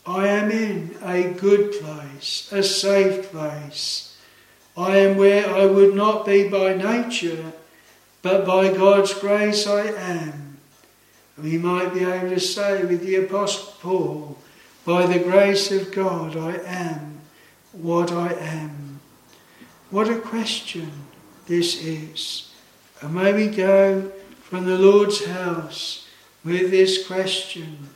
I 0.07 0.29
am 0.29 0.51
in 0.51 0.97
a 1.03 1.33
good 1.33 1.73
place, 1.73 2.49
a 2.53 2.63
safe 2.63 3.31
place. 3.31 4.17
I 4.77 4.99
am 4.99 5.17
where 5.17 5.49
I 5.49 5.67
would 5.67 5.95
not 5.95 6.25
be 6.25 6.49
by 6.49 6.75
nature, 6.75 7.53
but 8.23 8.47
by 8.47 8.73
God's 8.73 9.15
grace 9.15 9.67
I 9.67 9.87
am. 9.87 10.59
We 11.37 11.59
might 11.59 11.93
be 11.93 12.05
able 12.05 12.31
to 12.31 12.41
say 12.41 12.85
with 12.85 13.03
the 13.03 13.17
Apostle 13.17 13.75
Paul, 13.81 14.39
by 14.85 15.07
the 15.07 15.19
grace 15.19 15.73
of 15.73 15.93
God 15.93 16.37
I 16.37 16.57
am 16.65 17.21
what 17.73 18.13
I 18.13 18.33
am. 18.33 19.01
What 19.91 20.09
a 20.09 20.19
question 20.19 20.91
this 21.47 21.83
is. 21.85 22.55
And 23.01 23.15
may 23.15 23.33
we 23.33 23.49
go 23.49 24.11
from 24.43 24.65
the 24.65 24.79
Lord's 24.79 25.25
house 25.27 26.06
with 26.47 26.71
this 26.71 27.05
question 27.05 27.89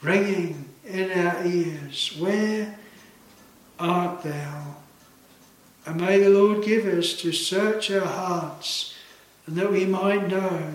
ringing 0.00 0.64
in 0.86 1.12
our 1.12 1.44
ears 1.44 2.16
Where 2.18 2.74
art 3.78 4.22
thou? 4.22 4.76
And 5.84 6.00
may 6.00 6.18
the 6.18 6.30
Lord 6.30 6.64
give 6.64 6.86
us 6.86 7.12
to 7.20 7.32
search 7.32 7.90
our 7.90 8.06
hearts 8.06 8.94
and 9.46 9.56
that 9.56 9.70
we 9.70 9.84
might 9.84 10.28
know 10.28 10.72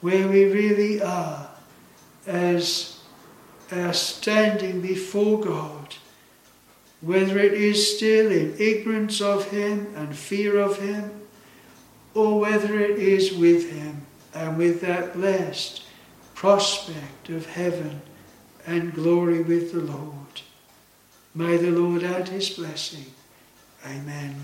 where 0.00 0.26
we 0.26 0.46
really 0.46 1.02
are 1.02 1.50
as 2.26 3.00
our 3.70 3.92
standing 3.92 4.80
before 4.80 5.40
God, 5.40 5.96
whether 7.00 7.38
it 7.38 7.52
is 7.52 7.96
still 7.96 8.30
in 8.30 8.54
ignorance 8.58 9.20
of 9.20 9.50
Him 9.50 9.92
and 9.96 10.16
fear 10.16 10.58
of 10.58 10.78
Him, 10.78 11.10
or 12.14 12.40
whether 12.40 12.78
it 12.78 12.98
is 12.98 13.34
with 13.34 13.70
Him 13.70 14.06
and 14.34 14.56
with 14.56 14.80
that 14.80 15.12
blessed 15.12 15.81
prospect 16.42 17.28
of 17.28 17.46
heaven 17.46 18.02
and 18.66 18.92
glory 18.92 19.42
with 19.42 19.70
the 19.70 19.78
Lord. 19.78 20.42
May 21.36 21.56
the 21.56 21.70
Lord 21.70 22.02
add 22.02 22.30
his 22.30 22.50
blessing. 22.50 23.06
Amen. 23.86 24.34